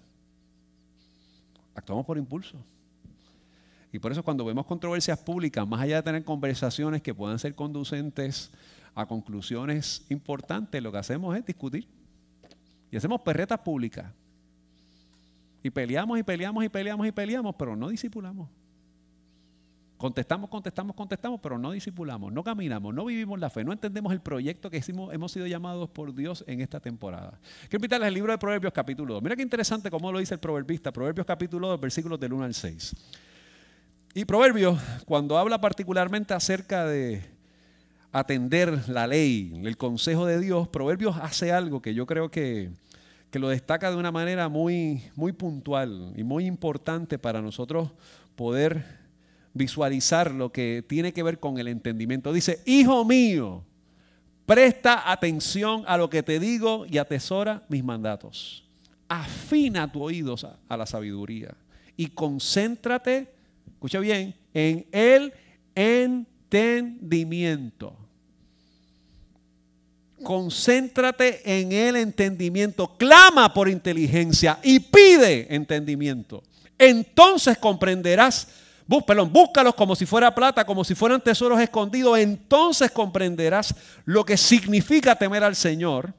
Actuamos 1.74 2.04
por 2.04 2.18
impulso. 2.18 2.58
Y 3.92 3.98
por 3.98 4.12
eso 4.12 4.22
cuando 4.22 4.44
vemos 4.44 4.66
controversias 4.66 5.18
públicas, 5.18 5.66
más 5.66 5.80
allá 5.80 5.96
de 5.96 6.02
tener 6.02 6.24
conversaciones 6.24 7.00
que 7.00 7.14
puedan 7.14 7.38
ser 7.38 7.54
conducentes 7.54 8.50
a 8.94 9.06
conclusiones 9.06 10.04
importantes, 10.10 10.82
lo 10.82 10.92
que 10.92 10.98
hacemos 10.98 11.36
es 11.36 11.46
discutir. 11.46 11.86
Y 12.90 12.96
hacemos 12.96 13.20
perretas 13.20 13.60
públicas. 13.60 14.12
Y 15.62 15.70
peleamos 15.70 16.18
y 16.18 16.22
peleamos 16.22 16.64
y 16.64 16.68
peleamos 16.68 17.06
y 17.06 17.12
peleamos, 17.12 17.54
pero 17.56 17.76
no 17.76 17.88
disipulamos. 17.88 18.48
Contestamos, 19.98 20.48
contestamos, 20.48 20.94
contestamos, 20.94 21.40
pero 21.42 21.58
no 21.58 21.72
disipulamos, 21.72 22.32
no 22.32 22.44
caminamos, 22.44 22.94
no 22.94 23.04
vivimos 23.04 23.38
la 23.40 23.50
fe, 23.50 23.64
no 23.64 23.72
entendemos 23.72 24.12
el 24.12 24.20
proyecto 24.20 24.70
que 24.70 24.80
hemos 24.86 25.32
sido 25.32 25.46
llamados 25.48 25.90
por 25.90 26.14
Dios 26.14 26.44
en 26.46 26.60
esta 26.60 26.78
temporada. 26.78 27.40
Quiero 27.62 27.78
invitarles 27.78 28.06
al 28.06 28.14
libro 28.14 28.30
de 28.30 28.38
Proverbios 28.38 28.72
capítulo 28.72 29.14
2. 29.14 29.22
Mira 29.24 29.34
qué 29.34 29.42
interesante 29.42 29.90
cómo 29.90 30.12
lo 30.12 30.20
dice 30.20 30.34
el 30.34 30.40
proverbista, 30.40 30.92
Proverbios 30.92 31.26
capítulo 31.26 31.66
2, 31.68 31.80
versículos 31.80 32.20
del 32.20 32.32
1 32.32 32.44
al 32.44 32.54
6. 32.54 32.96
Y 34.14 34.24
Proverbios, 34.24 34.80
cuando 35.04 35.36
habla 35.36 35.60
particularmente 35.60 36.32
acerca 36.32 36.86
de 36.86 37.24
atender 38.12 38.88
la 38.88 39.08
ley, 39.08 39.60
el 39.64 39.76
consejo 39.76 40.26
de 40.26 40.38
Dios, 40.38 40.68
Proverbios 40.68 41.16
hace 41.16 41.52
algo 41.52 41.82
que 41.82 41.92
yo 41.92 42.06
creo 42.06 42.30
que 42.30 42.70
que 43.30 43.38
lo 43.38 43.48
destaca 43.48 43.90
de 43.90 43.96
una 43.96 44.10
manera 44.10 44.48
muy, 44.48 45.02
muy 45.14 45.32
puntual 45.32 46.14
y 46.16 46.24
muy 46.24 46.46
importante 46.46 47.18
para 47.18 47.42
nosotros 47.42 47.90
poder 48.36 48.97
visualizar 49.58 50.30
lo 50.30 50.50
que 50.50 50.82
tiene 50.86 51.12
que 51.12 51.22
ver 51.22 51.38
con 51.38 51.58
el 51.58 51.68
entendimiento. 51.68 52.32
Dice, 52.32 52.62
hijo 52.64 53.04
mío, 53.04 53.62
presta 54.46 55.10
atención 55.10 55.84
a 55.86 55.98
lo 55.98 56.08
que 56.08 56.22
te 56.22 56.40
digo 56.40 56.86
y 56.88 56.96
atesora 56.96 57.62
mis 57.68 57.84
mandatos. 57.84 58.64
Afina 59.08 59.92
tu 59.92 60.02
oídos 60.02 60.44
a, 60.44 60.76
la 60.76 60.86
sabiduría 60.86 61.54
y 61.96 62.06
concéntrate, 62.06 63.28
escucha 63.74 64.00
bien, 64.00 64.34
en 64.54 64.86
el 64.92 65.34
entendimiento 65.74 68.08
Concéntrate 70.22 71.40
en 71.44 71.72
el 71.72 71.96
entendimiento. 71.96 72.96
Clama 72.96 73.52
por 73.54 73.68
inteligencia 73.68 74.58
y 74.62 74.80
pide 74.80 75.54
entendimiento. 75.54 76.42
Entonces 76.76 77.58
comprenderás. 77.58 78.48
Perdón, 79.06 79.30
búscalos 79.30 79.74
como 79.74 79.94
si 79.94 80.06
fuera 80.06 80.34
plata, 80.34 80.64
como 80.64 80.82
si 80.82 80.94
fueran 80.94 81.20
tesoros 81.20 81.60
escondidos. 81.60 82.18
Entonces 82.18 82.90
comprenderás 82.90 83.74
lo 84.04 84.24
que 84.24 84.36
significa 84.36 85.14
temer 85.14 85.44
al 85.44 85.54
Señor 85.54 86.14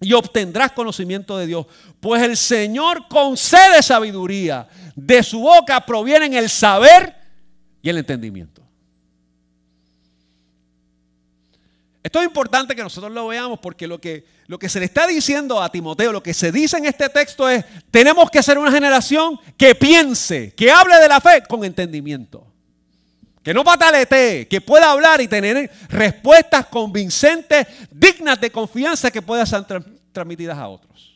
y 0.00 0.12
obtendrás 0.12 0.72
conocimiento 0.72 1.38
de 1.38 1.46
Dios. 1.46 1.66
Pues 2.00 2.22
el 2.22 2.36
Señor 2.36 3.06
concede 3.08 3.82
sabiduría. 3.82 4.66
De 4.96 5.22
su 5.22 5.40
boca 5.40 5.84
provienen 5.86 6.34
el 6.34 6.50
saber 6.50 7.14
y 7.80 7.88
el 7.88 7.98
entendimiento. 7.98 8.63
Esto 12.04 12.20
es 12.20 12.26
importante 12.26 12.76
que 12.76 12.82
nosotros 12.82 13.10
lo 13.10 13.28
veamos 13.28 13.58
porque 13.60 13.86
lo 13.86 13.98
que, 13.98 14.26
lo 14.46 14.58
que 14.58 14.68
se 14.68 14.78
le 14.78 14.84
está 14.84 15.06
diciendo 15.06 15.62
a 15.62 15.72
Timoteo, 15.72 16.12
lo 16.12 16.22
que 16.22 16.34
se 16.34 16.52
dice 16.52 16.76
en 16.76 16.84
este 16.84 17.08
texto 17.08 17.48
es, 17.48 17.64
tenemos 17.90 18.30
que 18.30 18.42
ser 18.42 18.58
una 18.58 18.70
generación 18.70 19.40
que 19.56 19.74
piense, 19.74 20.52
que 20.54 20.70
hable 20.70 20.96
de 20.96 21.08
la 21.08 21.18
fe 21.18 21.42
con 21.48 21.64
entendimiento. 21.64 22.46
Que 23.42 23.54
no 23.54 23.64
pataletee, 23.64 24.46
que 24.46 24.60
pueda 24.60 24.90
hablar 24.90 25.22
y 25.22 25.28
tener 25.28 25.70
respuestas 25.88 26.66
convincentes, 26.66 27.66
dignas 27.90 28.38
de 28.38 28.52
confianza 28.52 29.10
que 29.10 29.22
puedan 29.22 29.46
ser 29.46 29.64
transmitidas 30.12 30.58
a 30.58 30.68
otros. 30.68 31.14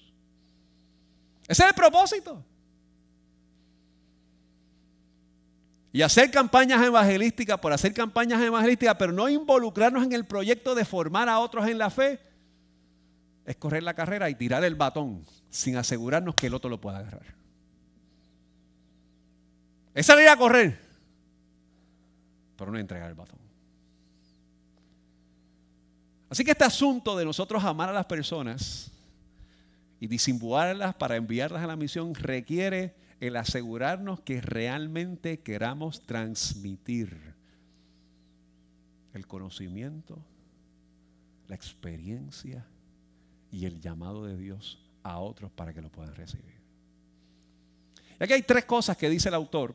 Ese 1.46 1.64
es 1.64 1.68
el 1.68 1.74
propósito. 1.74 2.42
Y 5.92 6.02
hacer 6.02 6.30
campañas 6.30 6.84
evangelísticas 6.84 7.58
por 7.58 7.72
hacer 7.72 7.94
campañas 7.94 8.42
evangelísticas, 8.42 8.96
pero 8.98 9.12
no 9.12 9.28
involucrarnos 9.28 10.04
en 10.04 10.12
el 10.12 10.26
proyecto 10.26 10.74
de 10.74 10.84
formar 10.84 11.28
a 11.28 11.38
otros 11.38 11.66
en 11.66 11.78
la 11.78 11.90
fe, 11.90 12.20
es 13.46 13.56
correr 13.56 13.82
la 13.82 13.94
carrera 13.94 14.28
y 14.28 14.34
tirar 14.34 14.62
el 14.64 14.74
batón 14.74 15.24
sin 15.48 15.76
asegurarnos 15.76 16.34
que 16.34 16.48
el 16.48 16.54
otro 16.54 16.68
lo 16.68 16.78
pueda 16.78 16.98
agarrar. 16.98 17.34
Es 19.94 20.04
salir 20.04 20.28
a 20.28 20.36
correr, 20.36 20.78
pero 22.56 22.70
no 22.70 22.78
entregar 22.78 23.08
el 23.08 23.14
batón. 23.14 23.38
Así 26.28 26.44
que 26.44 26.50
este 26.50 26.64
asunto 26.64 27.16
de 27.16 27.24
nosotros 27.24 27.64
amar 27.64 27.88
a 27.88 27.92
las 27.92 28.04
personas 28.04 28.90
y 29.98 30.06
disimbularlas 30.06 30.94
para 30.94 31.16
enviarlas 31.16 31.62
a 31.62 31.66
la 31.66 31.76
misión 31.76 32.14
requiere 32.14 32.94
el 33.20 33.36
asegurarnos 33.36 34.20
que 34.20 34.40
realmente 34.40 35.40
queramos 35.40 36.02
transmitir 36.02 37.34
el 39.12 39.26
conocimiento, 39.26 40.18
la 41.48 41.56
experiencia 41.56 42.64
y 43.50 43.66
el 43.66 43.80
llamado 43.80 44.24
de 44.24 44.36
Dios 44.36 44.78
a 45.02 45.18
otros 45.18 45.50
para 45.50 45.72
que 45.72 45.82
lo 45.82 45.90
puedan 45.90 46.14
recibir. 46.14 46.58
Y 48.20 48.24
aquí 48.24 48.32
hay 48.32 48.42
tres 48.42 48.64
cosas 48.64 48.96
que 48.96 49.08
dice 49.08 49.28
el 49.28 49.34
autor. 49.34 49.74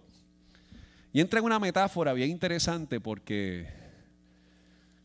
Y 1.12 1.22
entra 1.22 1.40
en 1.40 1.46
una 1.46 1.60
metáfora 1.60 2.14
bien 2.14 2.30
interesante 2.30 3.00
porque 3.00 3.68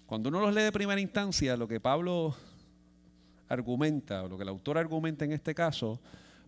cuando 0.07 0.29
uno 0.29 0.41
los 0.41 0.55
lee 0.55 0.63
de 0.63 0.73
primera 0.73 1.01
instancia, 1.01 1.57
lo 1.57 1.69
que 1.69 1.81
Pablo 1.81 2.35
argumenta, 3.49 4.23
o 4.23 4.29
lo 4.29 4.37
que 4.37 4.43
el 4.43 4.49
autor 4.49 4.79
argumenta 4.79 5.25
en 5.25 5.33
este 5.33 5.55
caso, 5.55 6.01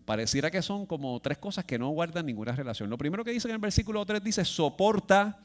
pareciera 0.05 0.51
que 0.51 0.61
son 0.61 0.85
como 0.85 1.19
tres 1.19 1.37
cosas 1.37 1.65
que 1.65 1.77
no 1.79 1.89
guardan 1.89 2.25
ninguna 2.25 2.53
relación. 2.53 2.89
Lo 2.89 2.97
primero 2.97 3.23
que 3.23 3.31
dice 3.31 3.47
en 3.47 3.55
el 3.55 3.59
versículo 3.59 4.05
3 4.05 4.23
dice, 4.23 4.45
soporta 4.45 5.39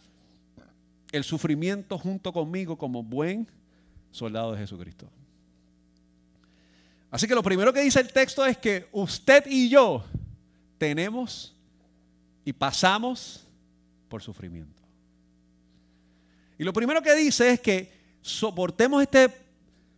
el 1.13 1.25
sufrimiento 1.25 1.99
junto 1.99 2.33
conmigo 2.33 2.77
como 2.77 3.03
buen 3.03 3.49
soldado 4.11 4.53
de 4.53 4.59
Jesucristo. 4.59 5.09
Así 7.11 7.27
que 7.27 7.35
lo 7.35 7.43
primero 7.43 7.73
que 7.73 7.81
dice 7.81 8.01
el 8.01 8.13
texto 8.13 8.45
es 8.45 8.59
que 8.59 8.89
usted 8.93 9.45
y 9.47 9.69
yo 9.69 10.05
tenemos 10.79 11.55
y 12.45 12.53
pasamos 12.53 13.45
por 14.09 14.23
sufrimiento. 14.23 14.83
Y 16.59 16.65
lo 16.65 16.73
primero 16.73 17.03
que 17.03 17.15
dice 17.15 17.51
es 17.51 17.61
que 17.61 17.93
soportemos 18.23 19.03
este 19.03 19.31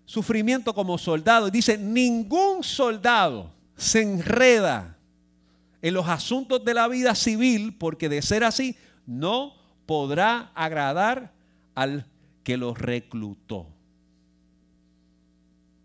sufrimiento 0.05 0.75
como 0.75 0.99
soldado. 0.99 1.51
Dice, 1.51 1.79
ningún 1.79 2.63
soldado 2.65 3.58
se 3.79 4.03
enreda 4.03 4.99
en 5.81 5.95
los 5.95 6.09
asuntos 6.09 6.65
de 6.65 6.75
la 6.75 6.89
vida 6.89 7.15
civil, 7.15 7.77
porque 7.79 8.09
de 8.09 8.21
ser 8.21 8.43
así, 8.45 8.77
no 9.07 9.55
podrá 9.87 10.51
agradar 10.55 11.33
al 11.75 12.05
que 12.43 12.57
lo 12.57 12.75
reclutó. 12.75 13.69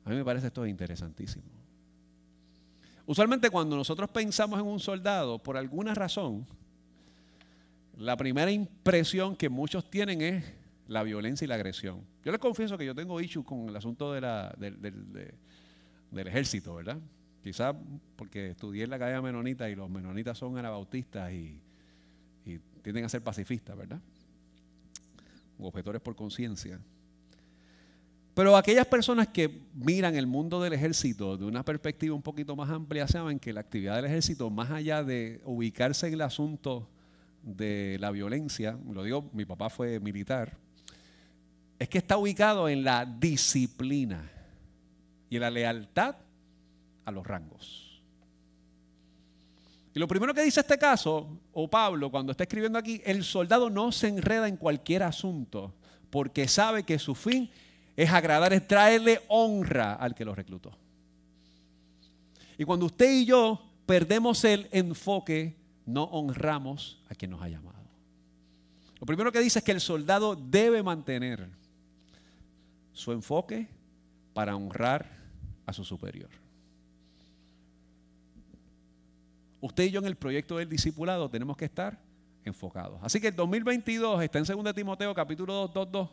A 0.04 0.10
mí 0.10 0.16
me 0.16 0.26
parece 0.26 0.48
esto 0.48 0.66
interesantísimo. 0.66 1.46
Usualmente 3.06 3.50
cuando 3.50 3.76
nosotros 3.76 4.10
pensamos 4.10 4.60
en 4.60 4.66
un 4.66 4.80
soldado, 4.80 5.38
por 5.38 5.56
alguna 5.56 5.94
razón, 5.94 6.48
la 7.98 8.18
primera 8.18 8.52
impresión 8.52 9.36
que 9.36 9.50
muchos 9.50 9.90
tienen 9.90 10.22
es 10.22 10.44
la 10.88 11.04
violencia 11.04 11.46
y 11.46 11.48
la 11.48 11.56
agresión. 11.56 12.02
Yo 12.26 12.32
les 12.32 12.42
confieso 12.42 12.76
que 12.78 12.86
yo 12.86 12.96
tengo 12.96 13.22
issues 13.22 13.46
con 13.46 13.70
el 13.70 13.76
asunto 13.76 14.12
del 14.14 14.24
ejército, 16.16 16.74
¿verdad? 16.76 16.98
Quizás 17.44 17.76
porque 18.16 18.52
estudié 18.52 18.86
en 18.86 18.90
la 18.90 18.96
Academia 18.96 19.22
Menonita 19.22 19.70
y 19.70 19.76
los 19.76 19.90
menonitas 19.90 20.38
son 20.38 20.58
anabautistas 20.58 21.32
y, 21.34 21.60
y 22.46 22.60
tienden 22.82 23.06
a 23.06 23.10
ser 23.10 23.22
pacifistas, 23.22 23.78
¿verdad? 23.78 24.00
objetores 25.60 26.02
por 26.02 26.16
conciencia. 26.16 26.80
Pero 28.34 28.58
aquellas 28.58 28.88
personas 28.88 29.28
que 29.28 29.62
miran 29.76 30.16
el 30.16 30.26
mundo 30.26 30.62
del 30.62 30.74
ejército 30.74 31.38
de 31.38 31.46
una 31.46 31.64
perspectiva 31.64 32.16
un 32.16 32.22
poquito 32.22 32.56
más 32.56 32.70
amplia 32.70 33.08
saben 33.08 33.40
que 33.40 33.54
la 33.54 33.60
actividad 33.60 33.96
del 33.98 34.06
ejército, 34.06 34.50
más 34.50 34.72
allá 34.72 35.04
de 35.04 35.42
ubicarse 35.46 36.08
en 36.08 36.14
el 36.14 36.22
asunto 36.22 36.90
de 37.44 37.98
la 38.00 38.10
violencia, 38.10 38.78
lo 38.92 39.04
digo, 39.04 39.30
mi 39.34 39.46
papá 39.46 39.70
fue 39.70 40.00
militar, 40.00 40.58
es 41.78 41.90
que 41.90 42.00
está 42.00 42.18
ubicado 42.18 42.70
en 42.70 42.84
la 42.84 43.06
disciplina 43.06 44.32
y 45.30 45.36
en 45.36 45.42
la 45.42 45.52
lealtad 45.52 46.16
a 47.06 47.12
los 47.12 47.26
rangos. 47.26 48.02
Y 49.96 50.00
lo 50.00 50.08
primero 50.08 50.34
que 50.34 50.42
dice 50.42 50.62
este 50.62 50.78
caso, 50.78 51.40
o 51.54 51.70
Pablo, 51.70 52.10
cuando 52.10 52.32
está 52.32 52.44
escribiendo 52.44 52.80
aquí, 52.80 53.02
el 53.06 53.24
soldado 53.24 53.70
no 53.70 53.92
se 53.92 54.08
enreda 54.08 54.48
en 54.48 54.58
cualquier 54.58 55.04
asunto, 55.04 55.74
porque 56.10 56.48
sabe 56.48 56.84
que 56.84 56.98
su 56.98 57.14
fin 57.14 57.50
es 57.96 58.10
agradar, 58.12 58.54
es 58.54 58.68
traerle 58.68 59.22
honra 59.28 59.94
al 59.94 60.16
que 60.16 60.26
lo 60.26 60.34
reclutó. 60.34 60.72
Y 62.58 62.66
cuando 62.66 62.88
usted 62.88 63.12
y 63.12 63.26
yo 63.26 63.62
perdemos 63.86 64.44
el 64.46 64.68
enfoque, 64.72 65.56
no 65.86 66.06
honramos 66.06 67.00
a 67.10 67.16
quien 67.16 67.32
nos 67.32 67.42
ha 67.42 67.50
llamado. 67.50 67.74
Lo 69.00 69.06
primero 69.06 69.32
que 69.32 69.40
dice 69.40 69.60
es 69.60 69.66
que 69.66 69.74
el 69.74 69.82
soldado 69.82 70.36
debe 70.36 70.82
mantener 70.82 71.50
su 72.94 73.12
enfoque 73.12 73.68
para 74.34 74.56
honrar 74.56 75.08
a 75.66 75.74
su 75.74 75.84
superior. 75.84 76.30
Usted 79.64 79.86
y 79.86 79.92
yo 79.92 80.00
en 80.02 80.08
el 80.08 80.18
proyecto 80.18 80.58
del 80.58 80.68
discipulado 80.68 81.30
tenemos 81.30 81.56
que 81.56 81.64
estar 81.64 81.98
enfocados. 82.44 83.00
Así 83.02 83.22
que 83.22 83.30
el 83.30 83.36
2022 83.36 84.22
está 84.22 84.38
en 84.38 84.44
2 84.44 84.76
Timoteo 84.76 85.16
capítulo 85.16 85.54
2, 85.54 85.74
2, 85.74 85.92
2. 85.92 86.10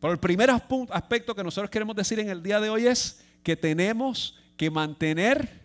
Pero 0.00 0.12
el 0.12 0.20
primer 0.20 0.50
aspecto 0.50 1.34
que 1.34 1.42
nosotros 1.42 1.68
queremos 1.68 1.96
decir 1.96 2.20
en 2.20 2.28
el 2.30 2.44
día 2.44 2.60
de 2.60 2.70
hoy 2.70 2.86
es 2.86 3.24
que 3.42 3.56
tenemos 3.56 4.38
que 4.56 4.70
mantener 4.70 5.60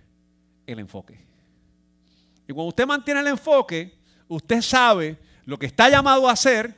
el 0.65 0.79
enfoque. 0.79 1.23
Y 2.47 2.53
cuando 2.53 2.69
usted 2.69 2.87
mantiene 2.87 3.19
el 3.19 3.27
enfoque, 3.27 3.93
usted 4.27 4.63
sabe 4.63 5.19
lo 5.45 5.59
que 5.59 5.67
está 5.67 5.89
llamado 5.89 6.27
a 6.27 6.31
hacer 6.31 6.75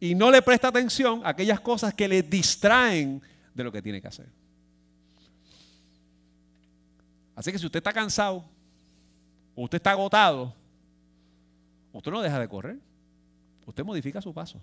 y 0.00 0.14
no 0.14 0.30
le 0.30 0.40
presta 0.40 0.68
atención 0.68 1.20
a 1.26 1.28
aquellas 1.28 1.60
cosas 1.60 1.92
que 1.92 2.08
le 2.08 2.22
distraen 2.22 3.20
de 3.54 3.64
lo 3.64 3.70
que 3.70 3.82
tiene 3.82 4.00
que 4.00 4.08
hacer. 4.08 4.28
Así 7.36 7.52
que 7.52 7.58
si 7.58 7.66
usted 7.66 7.78
está 7.78 7.92
cansado, 7.92 8.50
usted 9.54 9.76
está 9.76 9.92
agotado, 9.92 10.54
usted 11.92 12.10
no 12.10 12.20
deja 12.20 12.38
de 12.38 12.48
correr. 12.48 12.78
Usted 13.66 13.84
modifica 13.84 14.20
su 14.20 14.34
paso 14.34 14.60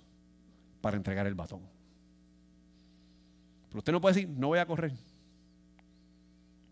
para 0.81 0.97
entregar 0.97 1.25
el 1.25 1.35
batón. 1.35 1.61
Pero 3.69 3.79
usted 3.79 3.93
no 3.93 4.01
puede 4.01 4.15
decir, 4.15 4.29
no 4.29 4.47
voy 4.47 4.59
a 4.59 4.65
correr. 4.65 4.93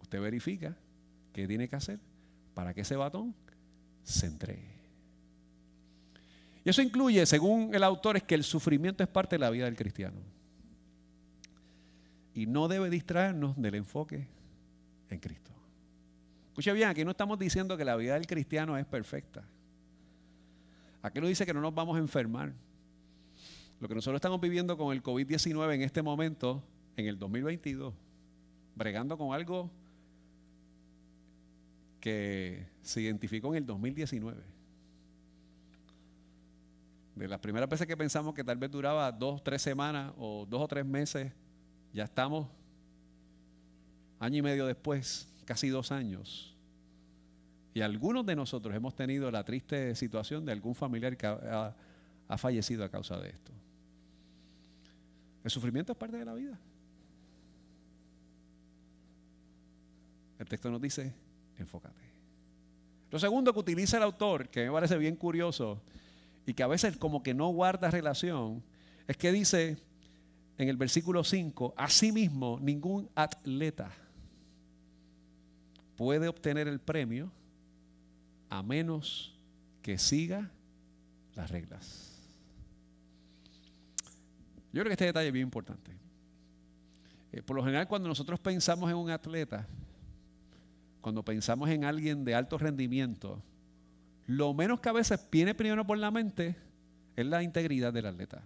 Usted 0.02 0.20
verifica 0.20 0.76
qué 1.32 1.48
tiene 1.48 1.68
que 1.68 1.76
hacer 1.76 2.00
para 2.54 2.74
que 2.74 2.82
ese 2.82 2.96
batón 2.96 3.36
se 4.04 4.26
entregue. 4.26 4.78
Y 6.66 6.70
eso 6.70 6.82
incluye, 6.82 7.26
según 7.26 7.74
el 7.74 7.84
autor, 7.84 8.18
es 8.18 8.24
que 8.24 8.36
el 8.36 8.44
sufrimiento 8.44 9.04
es 9.04 9.10
parte 9.10 9.36
de 9.36 9.40
la 9.40 9.50
vida 9.50 9.66
del 9.66 9.76
cristiano. 9.76 10.20
Y 12.34 12.46
no 12.46 12.68
debe 12.68 12.90
distraernos 12.90 13.56
del 13.56 13.76
enfoque 13.76 14.28
en 15.10 15.20
Cristo. 15.20 15.52
Escuche 16.58 16.74
bien, 16.74 16.90
aquí 16.90 17.06
no 17.06 17.12
estamos 17.12 17.38
diciendo 17.38 17.78
que 17.78 17.86
la 17.86 17.96
vida 17.96 18.16
del 18.16 18.26
cristiano 18.26 18.76
es 18.80 18.86
perfecta. 18.88 19.44
Aquí 21.04 21.22
no 21.22 21.28
dice 21.28 21.46
que 21.46 21.54
no 21.54 21.62
nos 21.62 21.72
vamos 21.72 21.98
a 21.98 22.00
enfermar. 22.00 22.52
Lo 23.80 23.88
que 23.88 23.94
nosotros 23.94 24.18
estamos 24.18 24.42
viviendo 24.42 24.76
con 24.76 24.92
el 24.92 25.04
COVID-19 25.04 25.76
en 25.76 25.84
este 25.84 26.02
momento, 26.02 26.64
en 26.96 27.06
el 27.06 27.20
2022, 27.20 27.94
bregando 28.74 29.20
con 29.20 29.36
algo 29.36 29.70
que 32.00 32.66
se 32.82 33.02
identificó 33.02 33.50
en 33.50 33.58
el 33.58 33.66
2019. 33.68 34.42
De 37.18 37.28
las 37.28 37.40
primeras 37.40 37.70
veces 37.70 37.86
que 37.86 37.96
pensamos 37.96 38.34
que 38.34 38.44
tal 38.44 38.58
vez 38.58 38.72
duraba 38.72 39.12
dos, 39.12 39.44
tres 39.44 39.62
semanas 39.62 40.12
o 40.18 40.48
dos 40.50 40.62
o 40.64 40.68
tres 40.68 40.88
meses, 40.88 41.32
ya 41.94 42.06
estamos 42.06 42.48
año 44.20 44.38
y 44.38 44.42
medio 44.42 44.66
después, 44.66 45.32
casi 45.48 45.70
dos 45.70 45.92
años, 45.92 46.58
y 47.78 47.82
algunos 47.82 48.26
de 48.26 48.36
nosotros 48.36 48.76
hemos 48.76 48.96
tenido 48.96 49.30
la 49.30 49.44
triste 49.44 49.94
situación 49.94 50.44
de 50.44 50.52
algún 50.52 50.74
familiar 50.74 51.16
que 51.16 51.28
ha, 51.28 51.76
fallecido 52.36 52.84
a 52.84 52.90
causa 52.90 53.20
de 53.20 53.30
esto. 53.30 53.52
El 55.44 55.52
sufrimiento 55.52 55.92
es 55.92 55.98
parte 55.98 56.18
de 56.18 56.26
la 56.26 56.34
vida. 56.34 56.60
El 60.40 60.48
texto 60.48 60.72
nos 60.72 60.82
dice, 60.82 61.14
enfócate. 61.60 62.02
Lo 63.12 63.20
segundo 63.20 63.54
que 63.54 63.60
utiliza 63.60 63.98
el 63.98 64.04
autor, 64.04 64.50
que 64.50 64.66
me 64.66 64.72
parece 64.72 64.98
bien 64.98 65.16
curioso 65.16 65.80
y 66.48 66.56
que 66.56 66.64
a 66.64 66.68
veces 66.68 66.98
como 66.98 67.22
que 67.22 67.36
no 67.36 67.50
guarda 67.50 67.92
relación, 67.92 68.64
es 69.08 69.18
que 69.18 69.32
dice 69.32 69.78
en 70.58 70.68
el 70.68 70.78
versículo 70.78 71.24
5, 71.24 71.76
asimismo 71.78 72.58
ningún 72.60 73.08
atleta 73.14 73.92
puede 75.98 76.28
obtener 76.28 76.68
el 76.68 76.80
premio 76.80 77.30
a 78.50 78.64
menos 78.64 79.38
que 79.82 79.98
siga 79.98 80.50
las 81.36 81.52
reglas. 81.52 82.22
Yo 84.72 84.82
creo 84.82 84.86
que 84.86 84.94
este 84.94 85.06
detalle 85.06 85.28
es 85.28 85.34
bien 85.34 85.48
importante. 85.48 85.92
Eh, 87.32 87.42
por 87.42 87.56
lo 87.56 87.64
general, 87.64 87.88
cuando 87.88 88.08
nosotros 88.08 88.40
pensamos 88.40 88.90
en 88.90 88.96
un 88.96 89.10
atleta, 89.10 89.68
cuando 91.02 91.24
pensamos 91.24 91.70
en 91.70 91.84
alguien 91.84 92.24
de 92.24 92.36
alto 92.36 92.58
rendimiento, 92.58 93.42
lo 94.28 94.54
menos 94.54 94.80
que 94.80 94.90
a 94.90 94.94
veces 94.94 95.20
viene 95.32 95.56
primero 95.56 95.86
por 95.86 95.98
la 95.98 96.12
mente 96.12 96.56
es 97.16 97.26
la 97.26 97.42
integridad 97.42 97.92
del 97.92 98.06
atleta. 98.06 98.44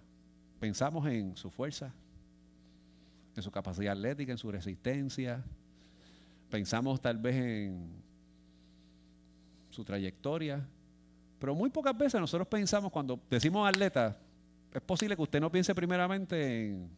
Pensamos 0.60 1.08
en 1.08 1.36
su 1.36 1.50
fuerza, 1.50 1.94
en 3.36 3.44
su 3.44 3.52
capacidad 3.52 3.94
atlética, 3.94 4.32
en 4.32 4.38
su 4.38 4.52
resistencia. 4.52 5.44
Pensamos 6.52 7.02
tal 7.02 7.18
vez 7.18 7.36
en 7.36 7.90
su 9.70 9.86
trayectoria. 9.86 10.68
Pero 11.40 11.56
muy 11.56 11.70
pocas 11.70 11.98
veces 11.98 12.20
nosotros 12.20 12.48
pensamos, 12.48 12.92
cuando 12.92 13.20
decimos 13.30 13.68
atleta, 13.68 14.18
es 14.74 14.82
posible 14.82 15.16
que 15.16 15.22
usted 15.22 15.40
no 15.40 15.50
piense 15.50 15.74
primeramente 15.74 16.68
en 16.68 16.90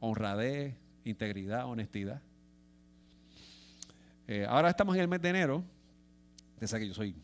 honradez, 0.00 0.74
integridad, 1.04 1.66
honestidad. 1.66 2.20
Eh, 4.26 4.46
ahora 4.48 4.70
estamos 4.70 4.96
en 4.96 5.02
el 5.02 5.08
mes 5.08 5.20
de 5.20 5.28
enero. 5.28 5.62
Usted 6.60 6.78
que 6.78 6.88
yo 6.88 6.94
soy 6.94 7.14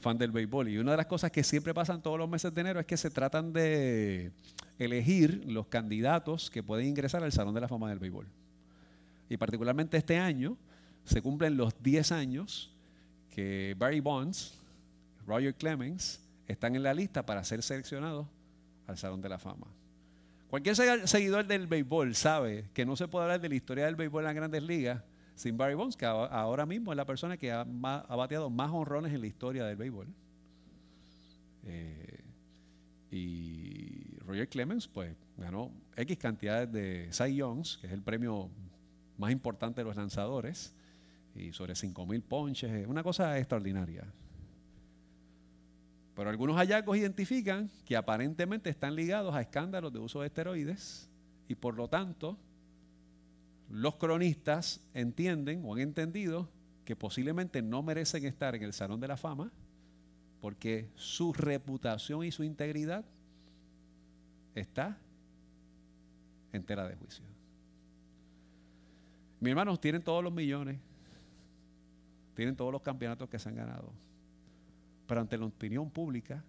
fan 0.00 0.18
del 0.18 0.32
béisbol 0.32 0.68
y 0.68 0.78
una 0.78 0.90
de 0.90 0.96
las 0.96 1.06
cosas 1.06 1.30
que 1.30 1.44
siempre 1.44 1.72
pasan 1.72 2.02
todos 2.02 2.18
los 2.18 2.28
meses 2.28 2.52
de 2.52 2.60
enero 2.60 2.80
es 2.80 2.86
que 2.86 2.96
se 2.96 3.10
tratan 3.10 3.52
de 3.52 4.32
elegir 4.78 5.44
los 5.46 5.68
candidatos 5.68 6.50
que 6.50 6.62
pueden 6.62 6.86
ingresar 6.86 7.22
al 7.22 7.32
Salón 7.32 7.54
de 7.54 7.60
la 7.60 7.68
Fama 7.68 7.88
del 7.88 8.00
Béisbol. 8.00 8.26
Y 9.28 9.36
particularmente 9.36 9.96
este 9.96 10.18
año 10.18 10.56
se 11.04 11.22
cumplen 11.22 11.56
los 11.56 11.82
10 11.82 12.12
años 12.12 12.72
que 13.30 13.74
Barry 13.78 14.00
Bonds, 14.00 14.54
Roger 15.26 15.54
Clemens 15.54 16.20
están 16.46 16.74
en 16.76 16.82
la 16.82 16.94
lista 16.94 17.24
para 17.24 17.44
ser 17.44 17.62
seleccionados 17.62 18.26
al 18.86 18.98
Salón 18.98 19.20
de 19.20 19.28
la 19.28 19.38
Fama. 19.38 19.66
Cualquier 20.48 20.74
seguidor 21.06 21.46
del 21.46 21.68
béisbol 21.68 22.14
sabe 22.16 22.68
que 22.74 22.84
no 22.84 22.96
se 22.96 23.06
puede 23.06 23.24
hablar 23.24 23.40
de 23.40 23.48
la 23.48 23.54
historia 23.54 23.86
del 23.86 23.94
béisbol 23.94 24.22
en 24.22 24.26
las 24.26 24.34
grandes 24.34 24.62
ligas 24.62 25.02
sin 25.36 25.56
Barry 25.56 25.74
Bonds, 25.74 25.96
que 25.96 26.04
ahora 26.04 26.66
mismo 26.66 26.92
es 26.92 26.96
la 26.96 27.06
persona 27.06 27.36
que 27.36 27.52
ha, 27.52 27.64
bateado 27.64 28.50
más 28.50 28.70
honrones 28.72 29.12
en 29.14 29.20
la 29.20 29.26
historia 29.26 29.64
del 29.64 29.76
béisbol. 29.76 30.08
Eh, 31.64 32.20
y 33.10 34.18
Roger 34.26 34.48
Clemens, 34.48 34.86
pues, 34.86 35.14
ganó 35.38 35.72
X 35.96 36.18
cantidades 36.18 36.70
de 36.72 37.08
Cy 37.12 37.36
Youngs, 37.36 37.78
que 37.78 37.86
es 37.86 37.92
el 37.92 38.02
premio 38.02 38.50
más 39.16 39.30
importante 39.30 39.80
de 39.80 39.84
los 39.84 39.96
lanzadores, 39.96 40.74
y 41.34 41.52
sobre 41.52 41.74
5.000 41.74 42.22
ponches, 42.22 42.86
una 42.86 43.02
cosa 43.02 43.38
extraordinaria. 43.38 44.04
Pero 46.14 46.28
algunos 46.28 46.56
hallazgos 46.56 46.96
identifican 46.96 47.70
que 47.84 47.96
aparentemente 47.96 48.68
están 48.68 48.94
ligados 48.94 49.34
a 49.34 49.40
escándalos 49.40 49.92
de 49.92 50.00
uso 50.00 50.20
de 50.20 50.26
esteroides 50.26 51.08
y 51.48 51.54
por 51.54 51.76
lo 51.76 51.88
tanto 51.88 52.36
los 53.70 53.96
cronistas 53.96 54.80
entienden 54.92 55.62
o 55.64 55.74
han 55.74 55.80
entendido 55.80 56.48
que 56.84 56.96
posiblemente 56.96 57.62
no 57.62 57.82
merecen 57.82 58.24
estar 58.24 58.54
en 58.54 58.64
el 58.64 58.72
Salón 58.72 59.00
de 59.00 59.08
la 59.08 59.16
Fama 59.16 59.52
porque 60.40 60.90
su 60.94 61.32
reputación 61.32 62.24
y 62.24 62.32
su 62.32 62.42
integridad 62.42 63.04
está 64.54 64.98
en 66.52 66.64
tela 66.64 66.88
de 66.88 66.96
juicio. 66.96 67.24
Mis 69.38 69.50
hermanos 69.50 69.80
tienen 69.80 70.02
todos 70.02 70.22
los 70.22 70.32
millones, 70.32 70.78
tienen 72.40 72.56
todos 72.56 72.72
los 72.72 72.80
campeonatos 72.80 73.28
que 73.28 73.38
se 73.38 73.50
han 73.50 73.54
ganado, 73.54 73.92
pero 75.06 75.20
ante 75.20 75.36
la 75.36 75.44
opinión 75.44 75.90
pública 75.90 76.42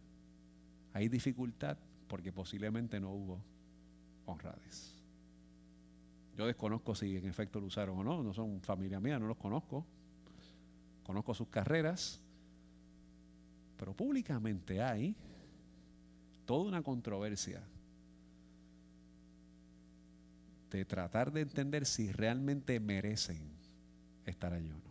hay 0.93 1.09
dificultad 1.09 1.77
porque 2.07 2.31
posiblemente 2.31 2.97
no 2.97 3.11
hubo 3.11 3.43
honradez. 4.25 4.95
Yo 6.37 6.47
desconozco 6.47 6.95
si 6.95 7.17
en 7.17 7.25
efecto 7.25 7.59
lo 7.59 7.65
usaron 7.65 7.99
o 7.99 8.03
no, 8.05 8.23
no 8.23 8.33
son 8.33 8.61
familia 8.61 9.01
mía, 9.01 9.19
no 9.19 9.27
los 9.27 9.35
conozco. 9.35 9.85
Conozco 11.03 11.33
sus 11.33 11.49
carreras, 11.49 12.21
pero 13.75 13.93
públicamente 13.93 14.81
hay 14.81 15.13
toda 16.45 16.69
una 16.69 16.81
controversia 16.81 17.61
de 20.69 20.85
tratar 20.85 21.33
de 21.33 21.41
entender 21.41 21.85
si 21.85 22.13
realmente 22.13 22.79
merecen 22.79 23.41
estar 24.25 24.53
allí 24.53 24.71
o 24.71 24.75
no. 24.75 24.90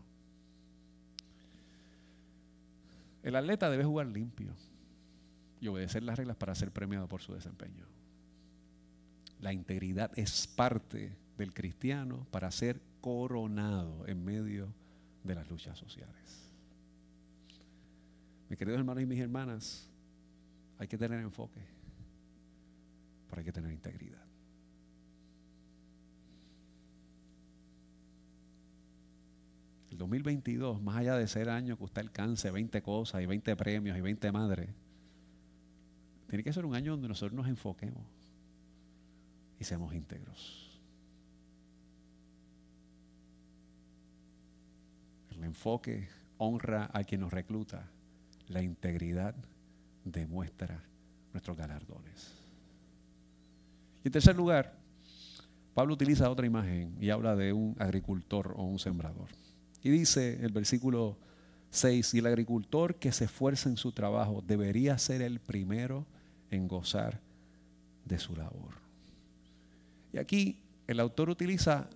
El 3.22 3.36
atleta 3.36 3.70
debe 3.70 3.84
jugar 3.84 4.06
limpio 4.06 4.54
y 5.60 5.68
obedecer 5.68 6.02
las 6.02 6.18
reglas 6.18 6.36
para 6.36 6.54
ser 6.54 6.70
premiado 6.70 7.06
por 7.08 7.20
su 7.20 7.34
desempeño. 7.34 7.86
La 9.40 9.52
integridad 9.52 10.10
es 10.18 10.46
parte 10.46 11.16
del 11.36 11.52
cristiano 11.52 12.26
para 12.30 12.50
ser 12.50 12.80
coronado 13.00 14.06
en 14.06 14.24
medio 14.24 14.72
de 15.24 15.34
las 15.34 15.48
luchas 15.50 15.78
sociales. 15.78 16.50
Mis 18.48 18.58
queridos 18.58 18.78
hermanos 18.78 19.02
y 19.02 19.06
mis 19.06 19.20
hermanas, 19.20 19.88
hay 20.78 20.88
que 20.88 20.98
tener 20.98 21.20
enfoque, 21.20 21.60
pero 23.28 23.40
hay 23.40 23.44
que 23.44 23.52
tener 23.52 23.70
integridad. 23.70 24.29
2022, 30.00 30.80
más 30.82 30.96
allá 30.96 31.16
de 31.16 31.28
ser 31.28 31.50
año 31.50 31.76
que 31.76 31.84
usted 31.84 32.00
alcance 32.02 32.50
20 32.50 32.82
cosas 32.82 33.22
y 33.22 33.26
20 33.26 33.54
premios 33.54 33.96
y 33.96 34.00
20 34.00 34.32
madres, 34.32 34.70
tiene 36.26 36.42
que 36.42 36.52
ser 36.52 36.64
un 36.64 36.74
año 36.74 36.92
donde 36.92 37.08
nosotros 37.08 37.36
nos 37.36 37.46
enfoquemos 37.46 38.02
y 39.58 39.64
seamos 39.64 39.94
íntegros. 39.94 40.80
El 45.30 45.44
enfoque 45.44 46.08
honra 46.38 46.90
a 46.92 47.04
quien 47.04 47.20
nos 47.20 47.32
recluta. 47.32 47.88
La 48.48 48.62
integridad 48.62 49.34
demuestra 50.04 50.82
nuestros 51.32 51.56
galardones. 51.56 52.32
Y 54.02 54.08
en 54.08 54.12
tercer 54.12 54.34
lugar, 54.34 54.78
Pablo 55.74 55.94
utiliza 55.94 56.30
otra 56.30 56.46
imagen 56.46 56.96
y 57.00 57.10
habla 57.10 57.36
de 57.36 57.52
un 57.52 57.76
agricultor 57.78 58.54
o 58.56 58.64
un 58.64 58.78
sembrador. 58.78 59.39
Y 59.82 59.90
dice 59.90 60.38
el 60.42 60.52
versículo 60.52 61.16
6, 61.70 62.14
y 62.14 62.18
el 62.18 62.26
agricultor 62.26 62.96
que 62.96 63.12
se 63.12 63.24
esfuerza 63.24 63.68
en 63.68 63.76
su 63.76 63.92
trabajo 63.92 64.42
debería 64.46 64.98
ser 64.98 65.22
el 65.22 65.40
primero 65.40 66.06
en 66.50 66.68
gozar 66.68 67.20
de 68.04 68.18
su 68.18 68.34
labor. 68.34 68.74
Y 70.12 70.18
aquí 70.18 70.60
el 70.86 71.00
autor 71.00 71.30
utiliza, 71.30 71.88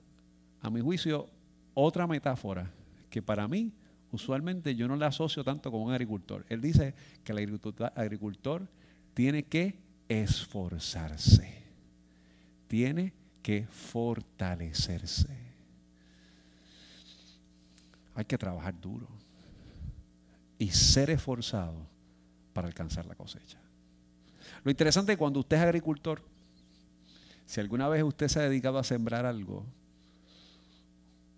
a 0.61 0.71
mi 0.71 0.81
juicio, 0.81 1.29
otra 1.75 2.07
metáfora 2.07 2.71
que 3.11 3.21
para 3.21 3.49
mí 3.49 3.73
usualmente 4.13 4.77
yo 4.77 4.87
no 4.87 4.97
la 4.97 5.09
asocio 5.09 5.43
tanto 5.43 5.71
con 5.71 5.83
un 5.83 5.93
agricultor. 5.93 6.47
Él 6.49 6.61
dice 6.61 6.95
que 7.25 7.33
el 7.33 7.61
agricultor 7.97 8.69
tiene 9.13 9.43
que 9.45 9.81
esforzarse, 10.09 11.65
tiene 12.69 13.13
que 13.43 13.67
fortalecerse. 13.67 15.54
Hay 18.15 18.25
que 18.25 18.39
trabajar 18.39 18.81
duro 18.81 19.09
y 20.59 20.71
ser 20.71 21.11
esforzado 21.11 21.87
para 22.53 22.69
alcanzar 22.69 23.07
la 23.07 23.15
cosecha. 23.15 23.59
Lo 24.63 24.71
interesante 24.71 25.13
es 25.13 25.19
cuando 25.19 25.41
usted 25.41 25.57
es 25.57 25.63
agricultor, 25.63 26.23
si 27.47 27.61
alguna 27.61 27.89
vez 27.89 28.03
usted 28.03 28.29
se 28.29 28.41
ha 28.41 28.43
dedicado 28.43 28.79
a 28.79 28.85
sembrar 28.85 29.27
algo, 29.27 29.67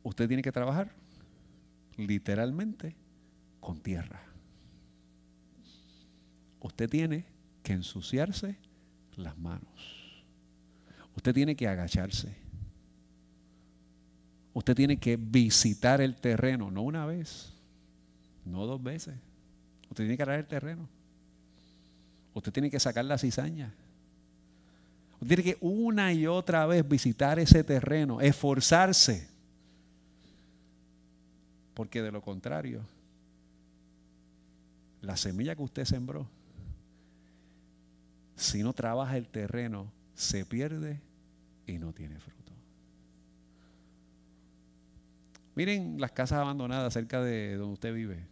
usted 0.03 0.29
tiene 0.29 0.43
que 0.43 0.53
trabajar 0.53 0.93
literalmente 1.97 2.95
con 3.61 3.81
tierra. 3.81 4.23
Usted 6.61 6.89
tiene 6.89 7.25
que 7.63 7.73
ensuciarse 7.73 8.57
las 9.17 9.37
manos. 9.39 10.25
Usted 11.17 11.35
tiene 11.35 11.57
que 11.57 11.67
agacharse. 11.67 12.46
Usted 14.57 14.75
tiene 14.75 14.97
que 14.97 15.19
visitar 15.19 16.01
el 16.01 16.17
terreno, 16.17 16.71
no 16.71 16.81
una 16.81 17.05
vez, 17.05 17.53
no 18.47 18.65
dos 18.65 18.83
veces. 18.83 19.15
Usted 19.91 20.05
tiene 20.05 20.17
que 20.17 20.23
arar 20.23 20.39
el 20.39 20.47
terreno. 20.47 20.89
Usted 22.33 22.51
tiene 22.53 22.71
que 22.71 22.81
sacar 22.81 23.05
la 23.05 23.19
cizaña. 23.19 23.75
Usted 25.21 25.27
tiene 25.27 25.43
que 25.43 25.59
una 25.61 26.11
y 26.15 26.27
otra 26.27 26.65
vez 26.65 26.89
visitar 26.89 27.39
ese 27.39 27.65
terreno, 27.65 28.23
esforzarse. 28.23 29.29
Porque 31.75 32.01
de 32.01 32.11
lo 32.11 32.23
contrario, 32.23 32.81
la 35.03 35.19
semilla 35.19 35.55
que 35.55 35.65
usted 35.65 35.85
sembró, 35.85 36.27
si 38.37 38.63
no 38.63 38.73
trabaja 38.73 39.19
el 39.19 39.29
terreno, 39.29 39.93
se 40.15 40.47
pierde 40.47 40.99
y 41.67 41.77
no 41.77 41.93
tiene 41.93 42.19
fruto. 42.19 42.37
Miren 45.57 45.99
las 45.99 46.13
casas 46.13 46.39
abandonadas 46.39 46.93
cerca 46.93 47.23
de 47.23 47.57
donde 47.57 47.73
usted 47.73 47.95
vive, 47.95 48.27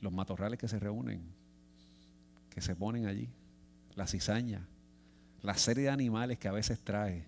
los 0.00 0.10
matorrales 0.12 0.58
que 0.58 0.66
se 0.66 0.78
reúnen, 0.78 1.22
que 2.48 2.62
se 2.62 2.74
ponen 2.74 3.06
allí, 3.06 3.28
la 3.94 4.06
cizaña, 4.06 4.66
la 5.42 5.54
serie 5.54 5.84
de 5.84 5.90
animales 5.90 6.38
que 6.38 6.48
a 6.48 6.52
veces 6.52 6.80
trae, 6.80 7.26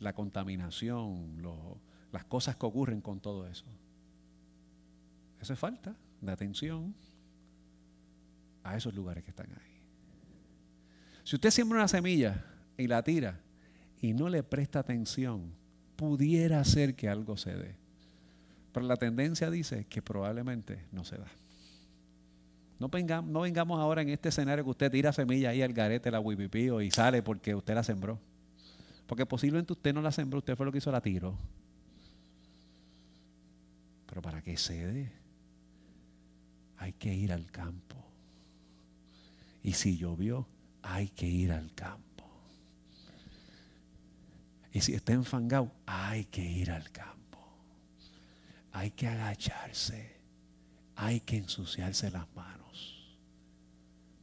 la 0.00 0.12
contaminación, 0.12 1.42
las 2.12 2.24
cosas 2.26 2.56
que 2.56 2.66
ocurren 2.66 3.00
con 3.00 3.20
todo 3.20 3.46
eso. 3.46 3.64
Eso 5.40 5.54
es 5.54 5.58
falta 5.58 5.96
de 6.20 6.30
atención 6.30 6.94
a 8.64 8.76
esos 8.76 8.94
lugares 8.94 9.24
que 9.24 9.30
están 9.30 9.50
ahí. 9.50 9.80
Si 11.24 11.36
usted 11.36 11.50
siembra 11.50 11.78
una 11.78 11.88
semilla 11.88 12.44
y 12.76 12.86
la 12.86 13.02
tira 13.02 13.40
y 14.02 14.12
no 14.12 14.28
le 14.28 14.42
presta 14.42 14.80
atención, 14.80 15.58
pudiera 16.00 16.64
ser 16.64 16.94
que 16.94 17.10
algo 17.10 17.36
se 17.36 17.54
dé. 17.54 17.74
Pero 18.72 18.86
la 18.86 18.96
tendencia 18.96 19.50
dice 19.50 19.84
que 19.84 20.00
probablemente 20.00 20.86
no 20.92 21.04
se 21.04 21.18
da. 21.18 21.26
No, 22.78 22.88
vengamos, 22.88 23.30
no 23.30 23.40
vengamos 23.42 23.78
ahora 23.78 24.00
en 24.00 24.08
este 24.08 24.30
escenario 24.30 24.64
que 24.64 24.70
usted 24.70 24.90
tira 24.90 25.12
semilla 25.12 25.50
ahí 25.50 25.60
al 25.60 25.74
garete, 25.74 26.10
la 26.10 26.18
wipipío 26.18 26.80
y 26.80 26.90
sale 26.90 27.22
porque 27.22 27.54
usted 27.54 27.74
la 27.74 27.82
sembró. 27.82 28.18
Porque 29.06 29.26
posiblemente 29.26 29.74
usted 29.74 29.92
no 29.92 30.00
la 30.00 30.10
sembró, 30.10 30.38
usted 30.38 30.56
fue 30.56 30.64
lo 30.64 30.72
que 30.72 30.78
hizo, 30.78 30.90
la 30.90 31.02
tiro. 31.02 31.36
Pero 34.06 34.22
para 34.22 34.40
que 34.40 34.56
se 34.56 34.86
dé, 34.86 35.12
hay 36.78 36.94
que 36.94 37.14
ir 37.14 37.30
al 37.30 37.50
campo. 37.50 37.96
Y 39.62 39.74
si 39.74 39.98
llovió, 39.98 40.46
hay 40.80 41.08
que 41.10 41.26
ir 41.26 41.52
al 41.52 41.74
campo. 41.74 42.09
Y 44.72 44.80
si 44.80 44.94
está 44.94 45.12
enfangado, 45.12 45.72
hay 45.86 46.24
que 46.26 46.42
ir 46.42 46.70
al 46.70 46.90
campo. 46.90 47.38
Hay 48.72 48.92
que 48.92 49.08
agacharse. 49.08 50.20
Hay 50.96 51.20
que 51.20 51.38
ensuciarse 51.38 52.10
las 52.10 52.26
manos 52.34 53.16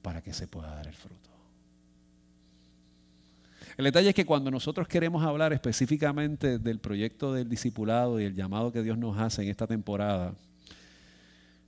para 0.01 0.21
que 0.21 0.31
se 0.31 0.47
pueda 0.47 0.73
dar 0.73 0.87
el 0.87 0.93
fruto. 0.93 1.29
El 3.75 3.85
detalle 3.85 4.09
es 4.09 4.15
que 4.15 4.25
cuando 4.25 4.49
nosotros 4.49 4.87
queremos 4.87 5.23
hablar 5.23 5.53
específicamente 5.53 6.57
del 6.57 6.79
proyecto 6.79 7.33
del 7.33 7.49
discipulado 7.49 8.19
y 8.19 8.23
el 8.23 8.33
llamado 8.33 8.71
que 8.71 8.81
Dios 8.81 8.97
nos 8.97 9.17
hace 9.19 9.43
en 9.43 9.49
esta 9.49 9.67
temporada, 9.67 10.33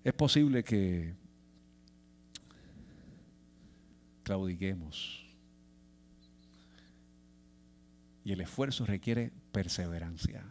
es 0.03 0.13
posible 0.13 0.63
que 0.63 1.13
claudiquemos. 4.23 5.28
Y 8.29 8.33
el 8.33 8.41
esfuerzo 8.41 8.85
requiere 8.85 9.31
perseverancia 9.51 10.45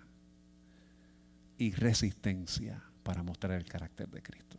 y 1.58 1.70
resistencia 1.70 2.82
para 3.04 3.22
mostrar 3.22 3.52
el 3.52 3.66
carácter 3.66 4.08
de 4.08 4.20
Cristo. 4.20 4.56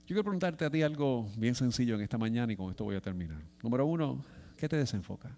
Yo 0.00 0.06
quiero 0.08 0.24
preguntarte 0.24 0.64
a 0.64 0.70
ti 0.70 0.82
algo 0.82 1.30
bien 1.36 1.54
sencillo 1.54 1.94
en 1.94 2.00
esta 2.00 2.18
mañana 2.18 2.52
y 2.52 2.56
con 2.56 2.70
esto 2.70 2.82
voy 2.82 2.96
a 2.96 3.00
terminar. 3.00 3.40
Número 3.62 3.86
uno, 3.86 4.24
¿qué 4.56 4.68
te 4.68 4.76
desenfoca? 4.76 5.30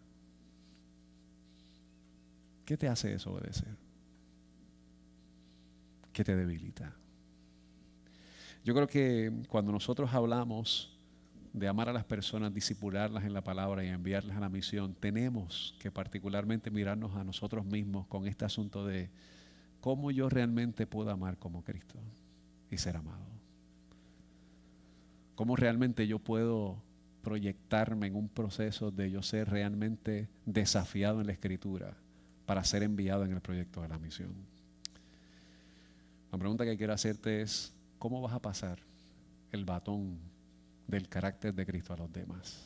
¿Qué 2.64 2.78
te 2.78 2.88
hace 2.88 3.08
desobedecer? 3.08 3.76
¿Qué 6.14 6.24
te 6.24 6.34
debilita? 6.34 6.94
Yo 8.64 8.72
creo 8.72 8.86
que 8.86 9.42
cuando 9.50 9.70
nosotros 9.70 10.14
hablamos 10.14 10.97
de 11.52 11.68
amar 11.68 11.88
a 11.88 11.92
las 11.92 12.04
personas, 12.04 12.54
disipularlas 12.54 13.24
en 13.24 13.32
la 13.32 13.42
palabra 13.42 13.84
y 13.84 13.88
enviarlas 13.88 14.36
a 14.36 14.40
la 14.40 14.48
misión, 14.48 14.94
tenemos 14.94 15.74
que 15.80 15.90
particularmente 15.90 16.70
mirarnos 16.70 17.16
a 17.16 17.24
nosotros 17.24 17.64
mismos 17.64 18.06
con 18.06 18.26
este 18.26 18.44
asunto 18.44 18.86
de 18.86 19.10
cómo 19.80 20.10
yo 20.10 20.28
realmente 20.28 20.86
puedo 20.86 21.10
amar 21.10 21.38
como 21.38 21.62
Cristo 21.62 21.98
y 22.70 22.78
ser 22.78 22.96
amado. 22.96 23.26
Cómo 25.34 25.56
realmente 25.56 26.06
yo 26.06 26.18
puedo 26.18 26.82
proyectarme 27.22 28.06
en 28.06 28.16
un 28.16 28.28
proceso 28.28 28.90
de 28.90 29.10
yo 29.10 29.22
ser 29.22 29.50
realmente 29.50 30.28
desafiado 30.46 31.20
en 31.20 31.26
la 31.26 31.32
escritura 31.32 31.94
para 32.46 32.64
ser 32.64 32.82
enviado 32.82 33.24
en 33.24 33.32
el 33.32 33.40
proyecto 33.40 33.82
de 33.82 33.88
la 33.88 33.98
misión. 33.98 34.32
La 36.32 36.38
pregunta 36.38 36.64
que 36.64 36.76
quiero 36.76 36.92
hacerte 36.92 37.42
es, 37.42 37.72
¿cómo 37.98 38.20
vas 38.20 38.32
a 38.32 38.40
pasar 38.40 38.78
el 39.52 39.64
batón 39.64 40.18
del 40.88 41.08
carácter 41.08 41.54
de 41.54 41.64
Cristo 41.64 41.92
a 41.92 41.98
los 41.98 42.12
demás? 42.12 42.64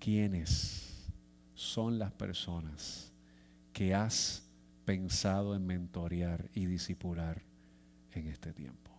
¿Quiénes 0.00 1.06
son 1.54 1.98
las 1.98 2.10
personas 2.12 3.12
que 3.72 3.94
has 3.94 4.42
pensado 4.84 5.54
en 5.54 5.64
mentorear 5.66 6.48
y 6.54 6.66
disipular 6.66 7.40
en 8.12 8.26
este 8.26 8.52
tiempo? 8.52 8.90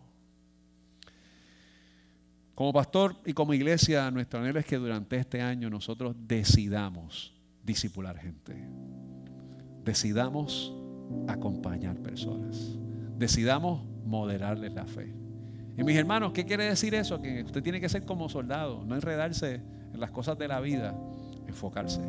Como 2.55 2.73
pastor 2.73 3.15
y 3.25 3.33
como 3.33 3.53
iglesia, 3.53 4.11
nuestro 4.11 4.39
anhelo 4.39 4.59
es 4.59 4.65
que 4.65 4.75
durante 4.75 5.15
este 5.15 5.41
año 5.41 5.69
nosotros 5.69 6.15
decidamos 6.19 7.33
disipular 7.63 8.17
gente. 8.17 8.55
Decidamos 9.83 10.73
acompañar 11.27 11.97
personas. 12.01 12.77
Decidamos 13.17 13.83
moderarles 14.05 14.73
la 14.73 14.85
fe. 14.85 15.18
Y 15.80 15.84
mis 15.86 15.95
hermanos, 15.95 16.34
¿qué 16.34 16.43
quiere 16.43 16.65
decir 16.65 16.93
eso? 16.93 17.21
Que 17.21 17.41
usted 17.41 17.63
tiene 17.63 17.80
que 17.80 17.88
ser 17.88 18.03
como 18.03 18.27
soldado, 18.27 18.84
no 18.84 18.95
enredarse 18.95 19.61
en 19.93 19.99
las 20.01 20.11
cosas 20.11 20.38
de 20.38 20.45
la 20.49 20.59
vida, 20.59 20.93
enfocarse. 21.47 22.01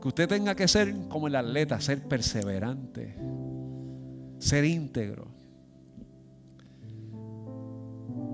Que 0.00 0.08
usted 0.08 0.28
tenga 0.28 0.56
que 0.56 0.66
ser 0.66 0.92
como 1.08 1.28
el 1.28 1.36
atleta, 1.36 1.80
ser 1.80 2.02
perseverante, 2.02 3.14
ser 4.40 4.64
íntegro. 4.64 5.28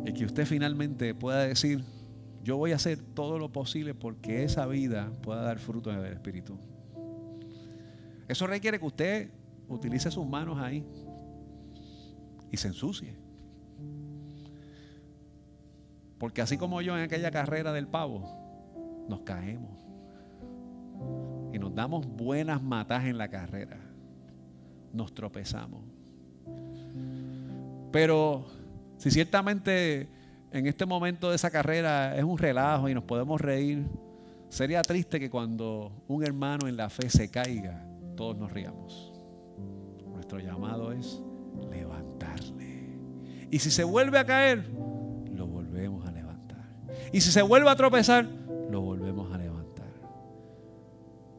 Y 0.06 0.14
que 0.14 0.24
usted 0.24 0.46
finalmente 0.46 1.14
pueda 1.14 1.44
decir, 1.44 1.84
yo 2.42 2.56
voy 2.56 2.72
a 2.72 2.76
hacer 2.76 3.02
todo 3.12 3.38
lo 3.38 3.52
posible 3.52 3.92
porque 3.92 4.42
esa 4.42 4.64
vida 4.64 5.12
pueda 5.20 5.42
dar 5.42 5.58
fruto 5.58 5.92
en 5.92 5.98
el 5.98 6.14
Espíritu. 6.14 6.58
Eso 8.26 8.46
requiere 8.46 8.78
que 8.78 8.86
usted 8.86 9.30
utilice 9.68 10.10
sus 10.10 10.26
manos 10.26 10.56
ahí 10.58 10.82
y 12.50 12.56
se 12.56 12.68
ensucie. 12.68 13.27
Porque 16.18 16.42
así 16.42 16.58
como 16.58 16.80
yo 16.82 16.96
en 16.96 17.04
aquella 17.04 17.30
carrera 17.30 17.72
del 17.72 17.86
pavo, 17.86 19.04
nos 19.08 19.20
caemos. 19.20 19.78
Y 21.52 21.58
nos 21.58 21.74
damos 21.74 22.06
buenas 22.06 22.62
matas 22.62 23.04
en 23.04 23.18
la 23.18 23.28
carrera. 23.28 23.78
Nos 24.92 25.14
tropezamos. 25.14 25.82
Pero 27.92 28.46
si 28.96 29.10
ciertamente 29.10 30.08
en 30.52 30.66
este 30.66 30.86
momento 30.86 31.30
de 31.30 31.36
esa 31.36 31.50
carrera 31.50 32.16
es 32.16 32.24
un 32.24 32.38
relajo 32.38 32.88
y 32.88 32.94
nos 32.94 33.04
podemos 33.04 33.40
reír, 33.40 33.86
sería 34.48 34.82
triste 34.82 35.20
que 35.20 35.30
cuando 35.30 35.92
un 36.08 36.24
hermano 36.24 36.68
en 36.68 36.76
la 36.76 36.90
fe 36.90 37.08
se 37.08 37.30
caiga, 37.30 37.84
todos 38.16 38.36
nos 38.36 38.52
riamos. 38.52 39.12
Nuestro 40.06 40.38
llamado 40.40 40.92
es 40.92 41.22
levantarle. 41.70 42.98
Y 43.50 43.58
si 43.58 43.70
se 43.70 43.84
vuelve 43.84 44.18
a 44.18 44.26
caer, 44.26 44.64
Y 47.12 47.20
si 47.20 47.30
se 47.30 47.42
vuelve 47.42 47.70
a 47.70 47.76
tropezar, 47.76 48.26
lo 48.70 48.80
volvemos 48.80 49.32
a 49.32 49.38
levantar. 49.38 49.86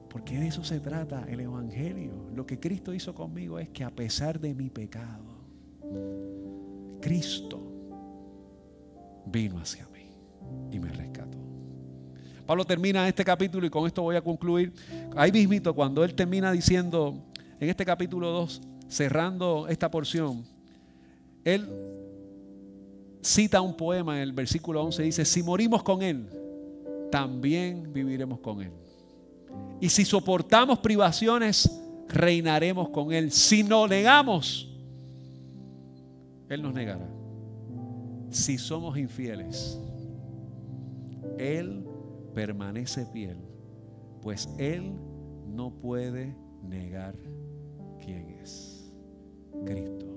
Porque 0.09 0.39
de 0.39 0.47
eso 0.47 0.63
se 0.63 0.79
trata 0.79 1.25
el 1.29 1.39
Evangelio. 1.39 2.29
Lo 2.33 2.45
que 2.45 2.59
Cristo 2.59 2.93
hizo 2.93 3.13
conmigo 3.13 3.59
es 3.59 3.69
que 3.69 3.83
a 3.83 3.91
pesar 3.91 4.39
de 4.39 4.53
mi 4.53 4.69
pecado, 4.69 5.23
Cristo 7.01 7.61
vino 9.25 9.59
hacia 9.59 9.87
mí 9.89 10.11
y 10.71 10.79
me 10.79 10.89
rescató. 10.89 11.37
Pablo 12.45 12.65
termina 12.65 13.07
este 13.07 13.23
capítulo 13.23 13.67
y 13.67 13.69
con 13.69 13.85
esto 13.85 14.01
voy 14.01 14.15
a 14.15 14.21
concluir. 14.21 14.73
Ahí 15.15 15.31
mismito, 15.31 15.75
cuando 15.75 16.03
él 16.03 16.15
termina 16.15 16.51
diciendo 16.51 17.15
en 17.59 17.69
este 17.69 17.85
capítulo 17.85 18.31
2, 18.31 18.61
cerrando 18.87 19.67
esta 19.67 19.91
porción, 19.91 20.43
él 21.43 21.69
cita 23.21 23.61
un 23.61 23.75
poema 23.75 24.17
en 24.17 24.23
el 24.23 24.33
versículo 24.33 24.83
11, 24.83 25.03
dice, 25.03 25.25
si 25.25 25.43
morimos 25.43 25.83
con 25.83 26.01
Él, 26.01 26.27
también 27.11 27.91
viviremos 27.91 28.39
con 28.39 28.61
Él. 28.61 28.71
Y 29.81 29.89
si 29.89 30.05
soportamos 30.05 30.79
privaciones, 30.79 31.69
reinaremos 32.07 32.89
con 32.89 33.11
Él. 33.11 33.31
Si 33.31 33.63
no 33.63 33.87
negamos, 33.87 34.69
Él 36.49 36.61
nos 36.61 36.73
negará. 36.73 37.07
Si 38.29 38.57
somos 38.57 38.97
infieles, 38.97 39.79
Él 41.37 41.85
permanece 42.33 43.05
fiel, 43.07 43.37
pues 44.21 44.49
Él 44.57 44.93
no 45.47 45.71
puede 45.71 46.35
negar 46.61 47.15
quién 48.03 48.29
es. 48.41 48.91
Cristo. 49.65 50.08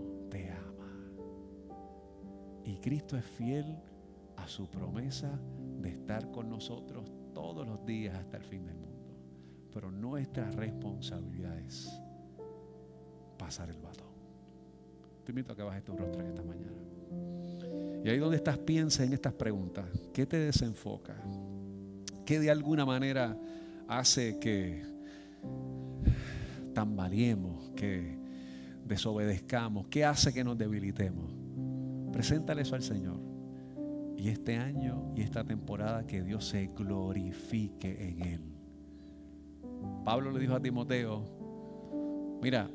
Y 2.65 2.77
Cristo 2.77 3.17
es 3.17 3.25
fiel 3.25 3.77
a 4.37 4.47
su 4.47 4.69
promesa 4.69 5.39
de 5.81 5.91
estar 5.91 6.31
con 6.31 6.49
nosotros 6.49 7.11
todos 7.35 7.67
los 7.67 7.85
días 7.85 8.15
hasta 8.17 8.37
el 8.37 8.45
fin 8.45 8.65
del 8.65 8.77
mundo. 8.77 8.93
Pero 9.73 9.91
nuestra 9.91 10.51
responsabilidad 10.51 11.59
es 11.59 11.91
pasar 13.39 13.71
el 13.71 13.79
batón. 13.79 14.13
Te 15.25 15.33
invito 15.33 15.53
a 15.53 15.57
que 15.57 15.63
bajes 15.63 15.85
tu 15.85 15.97
rostro 15.97 16.21
en 16.21 16.29
esta 16.29 16.43
mañana. 16.43 16.77
Y 18.05 18.09
ahí 18.09 18.19
donde 18.19 18.37
estás, 18.37 18.59
piensa 18.59 19.05
en 19.05 19.13
estas 19.13 19.33
preguntas. 19.33 19.87
¿Qué 20.13 20.27
te 20.27 20.37
desenfoca? 20.39 21.17
¿Qué 22.27 22.41
de 22.41 22.51
alguna 22.51 22.85
manera 22.85 23.37
hace 23.87 24.39
que 24.39 24.83
tambaleemos, 26.75 27.71
que 27.71 28.19
desobedezcamos? 28.85 29.87
¿Qué 29.89 30.05
hace 30.05 30.33
que 30.33 30.43
nos 30.43 30.59
debilitemos? 30.59 31.42
Preséntale 32.13 32.63
eso 32.63 32.75
al 32.75 32.83
Señor. 32.83 33.21
Y 34.17 34.29
este 34.29 34.57
año 34.57 35.13
y 35.17 35.23
esta 35.23 35.45
temporada 35.45 36.07
que 36.07 36.23
Dios 36.23 36.47
se 36.47 36.67
glorifique 36.69 38.09
en 38.09 38.21
Él. 38.23 38.41
Pablo 40.05 40.31
le 40.31 40.41
dijo 40.41 40.55
a 40.55 40.61
Timoteo, 40.61 41.25
mira, 42.43 42.69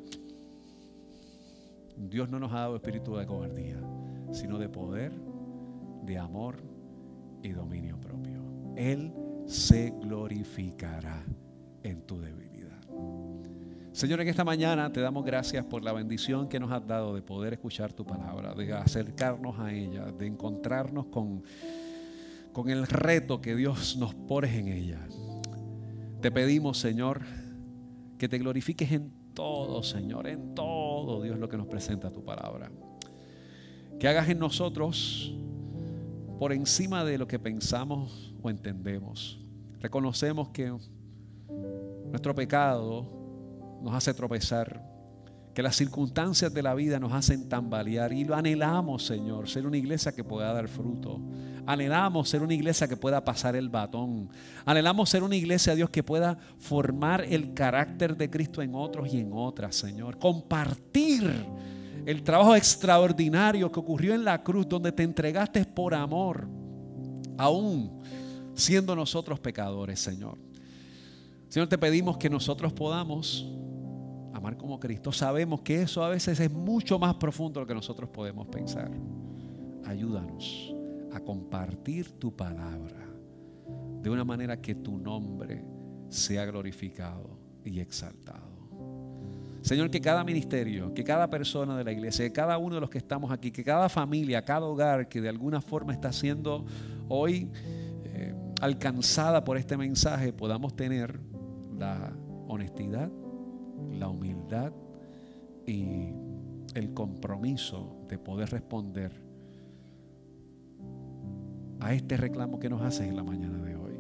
Dios 1.98 2.30
no 2.30 2.40
nos 2.40 2.52
ha 2.52 2.60
dado 2.60 2.76
espíritu 2.76 3.16
de 3.16 3.26
cobardía, 3.26 3.80
sino 4.32 4.58
de 4.58 4.70
poder, 4.70 5.12
de 6.04 6.18
amor 6.18 6.58
y 7.42 7.50
dominio 7.50 8.00
propio. 8.00 8.42
Él 8.76 9.14
se 9.46 9.92
glorificará 10.02 11.24
en 11.84 12.02
tu 12.02 12.20
debilidad. 12.20 12.57
Señor, 13.98 14.22
en 14.22 14.28
esta 14.28 14.44
mañana 14.44 14.94
te 14.94 15.02
damos 15.02 15.26
gracias 15.26 15.66
por 15.66 15.84
la 15.84 15.92
bendición 15.92 16.48
que 16.48 16.60
nos 16.60 16.72
has 16.72 16.86
dado 16.86 17.16
de 17.16 17.24
poder 17.24 17.54
escuchar 17.54 17.94
tu 17.94 18.06
palabra, 18.06 18.54
de 18.54 18.72
acercarnos 18.72 19.58
a 19.58 19.74
ella, 19.74 20.12
de 20.12 20.28
encontrarnos 20.28 21.08
con, 21.08 21.42
con 22.54 22.70
el 22.70 22.86
reto 22.86 23.42
que 23.42 23.56
Dios 23.56 23.98
nos 23.98 24.14
pone 24.14 24.56
en 24.56 24.68
ella. 24.68 25.00
Te 26.22 26.30
pedimos, 26.30 26.78
Señor, 26.78 27.24
que 28.20 28.30
te 28.30 28.38
glorifiques 28.38 28.92
en 28.92 29.12
todo, 29.34 29.82
Señor, 29.82 30.28
en 30.28 30.54
todo, 30.54 31.24
Dios, 31.24 31.40
lo 31.40 31.50
que 31.50 31.58
nos 31.58 31.66
presenta 31.66 32.12
tu 32.12 32.24
palabra. 32.24 32.70
Que 34.00 34.08
hagas 34.08 34.30
en 34.30 34.38
nosotros 34.38 35.34
por 36.38 36.54
encima 36.54 37.04
de 37.04 37.18
lo 37.18 37.28
que 37.28 37.40
pensamos 37.40 38.36
o 38.44 38.52
entendemos. 38.52 39.44
Reconocemos 39.80 40.50
que 40.50 40.72
nuestro 42.12 42.36
pecado 42.36 43.17
nos 43.82 43.94
hace 43.94 44.14
tropezar, 44.14 44.82
que 45.54 45.64
las 45.64 45.76
circunstancias 45.76 46.54
de 46.54 46.62
la 46.62 46.76
vida 46.76 47.00
nos 47.00 47.14
hacen 47.14 47.50
tambalear 47.50 48.14
y 48.14 48.24
lo 48.26 48.36
anhelamos, 48.36 49.04
Señor, 49.04 49.50
ser 49.50 49.66
una 49.66 49.78
iglesia 49.78 50.12
que 50.12 50.24
pueda 50.24 50.54
dar 50.54 50.68
fruto. 50.68 51.20
Anhelamos 51.66 52.30
ser 52.30 52.44
una 52.44 52.54
iglesia 52.54 52.88
que 52.88 52.96
pueda 52.96 53.26
pasar 53.26 53.56
el 53.56 53.68
batón. 53.68 54.30
Anhelamos 54.66 55.10
ser 55.10 55.24
una 55.24 55.36
iglesia, 55.36 55.74
Dios, 55.74 55.90
que 55.90 56.04
pueda 56.04 56.38
formar 56.60 57.26
el 57.28 57.56
carácter 57.56 58.16
de 58.16 58.30
Cristo 58.30 58.62
en 58.62 58.76
otros 58.76 59.12
y 59.12 59.20
en 59.20 59.32
otras, 59.34 59.76
Señor. 59.76 60.20
Compartir 60.20 61.28
el 62.06 62.22
trabajo 62.22 62.56
extraordinario 62.56 63.72
que 63.72 63.80
ocurrió 63.80 64.14
en 64.14 64.24
la 64.24 64.44
cruz, 64.44 64.70
donde 64.70 64.92
te 64.92 65.02
entregaste 65.02 65.66
por 65.66 65.96
amor, 65.96 66.48
aún 67.36 68.00
siendo 68.54 68.96
nosotros 68.96 69.40
pecadores, 69.40 70.00
Señor. 70.00 70.38
Señor, 71.50 71.68
te 71.68 71.80
pedimos 71.80 72.18
que 72.18 72.30
nosotros 72.30 72.72
podamos 72.74 73.46
amar 74.38 74.58
como 74.58 74.80
Cristo. 74.80 75.12
Sabemos 75.12 75.62
que 75.62 75.82
eso 75.82 76.04
a 76.04 76.10
veces 76.10 76.40
es 76.40 76.52
mucho 76.52 77.00
más 77.00 77.16
profundo 77.16 77.60
de 77.60 77.64
lo 77.64 77.68
que 77.68 77.74
nosotros 77.74 78.10
podemos 78.10 78.48
pensar. 78.48 78.92
Ayúdanos 79.86 80.74
a 81.12 81.20
compartir 81.20 82.12
tu 82.20 82.36
palabra 82.36 83.08
de 84.02 84.10
una 84.10 84.24
manera 84.24 84.62
que 84.62 84.76
tu 84.76 84.98
nombre 84.98 85.64
sea 86.10 86.46
glorificado 86.46 87.38
y 87.66 87.80
exaltado. 87.80 88.58
Señor, 89.62 89.90
que 89.90 90.00
cada 90.00 90.24
ministerio, 90.24 90.94
que 90.94 91.04
cada 91.04 91.30
persona 91.30 91.78
de 91.78 91.84
la 91.84 91.92
iglesia, 91.92 92.24
que 92.24 92.32
cada 92.32 92.58
uno 92.58 92.76
de 92.76 92.82
los 92.82 92.90
que 92.90 93.00
estamos 93.00 93.32
aquí, 93.32 93.52
que 93.52 93.64
cada 93.64 93.90
familia, 93.90 94.46
cada 94.46 94.66
hogar 94.66 95.10
que 95.10 95.20
de 95.20 95.30
alguna 95.30 95.60
forma 95.62 95.92
está 95.92 96.14
siendo 96.14 96.64
hoy 97.10 97.50
eh, 98.06 98.34
alcanzada 98.62 99.44
por 99.44 99.58
este 99.58 99.76
mensaje, 99.76 100.32
podamos 100.32 100.76
tener 100.76 101.20
la 101.78 102.14
honestidad, 102.48 103.12
la 103.92 104.08
humildad 104.10 104.72
y 105.66 106.14
el 106.74 106.94
compromiso 106.94 108.06
de 108.08 108.18
poder 108.18 108.50
responder 108.50 109.12
a 111.80 111.94
este 111.94 112.18
reclamo 112.18 112.60
que 112.60 112.70
nos 112.70 112.82
haces 112.82 113.08
en 113.08 113.16
la 113.16 113.24
mañana 113.24 113.58
de 113.60 113.76
hoy. 113.76 113.94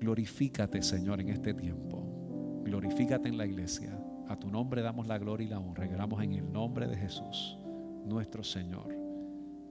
Glorifícate, 0.00 0.82
Señor, 0.82 1.20
en 1.20 1.30
este 1.30 1.54
tiempo. 1.54 2.62
Glorifícate 2.64 3.28
en 3.28 3.38
la 3.38 3.46
iglesia. 3.46 3.98
A 4.28 4.36
tu 4.36 4.50
nombre 4.50 4.82
damos 4.82 5.06
la 5.06 5.18
gloria 5.18 5.46
y 5.46 5.50
la 5.50 5.58
honra. 5.58 5.84
Regalamos 5.84 6.22
en 6.22 6.34
el 6.34 6.52
nombre 6.52 6.86
de 6.86 6.96
Jesús, 6.96 7.58
nuestro 8.04 8.42
Señor 8.42 8.94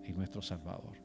y 0.03 0.13
nuestro 0.13 0.41
Salvador. 0.41 1.05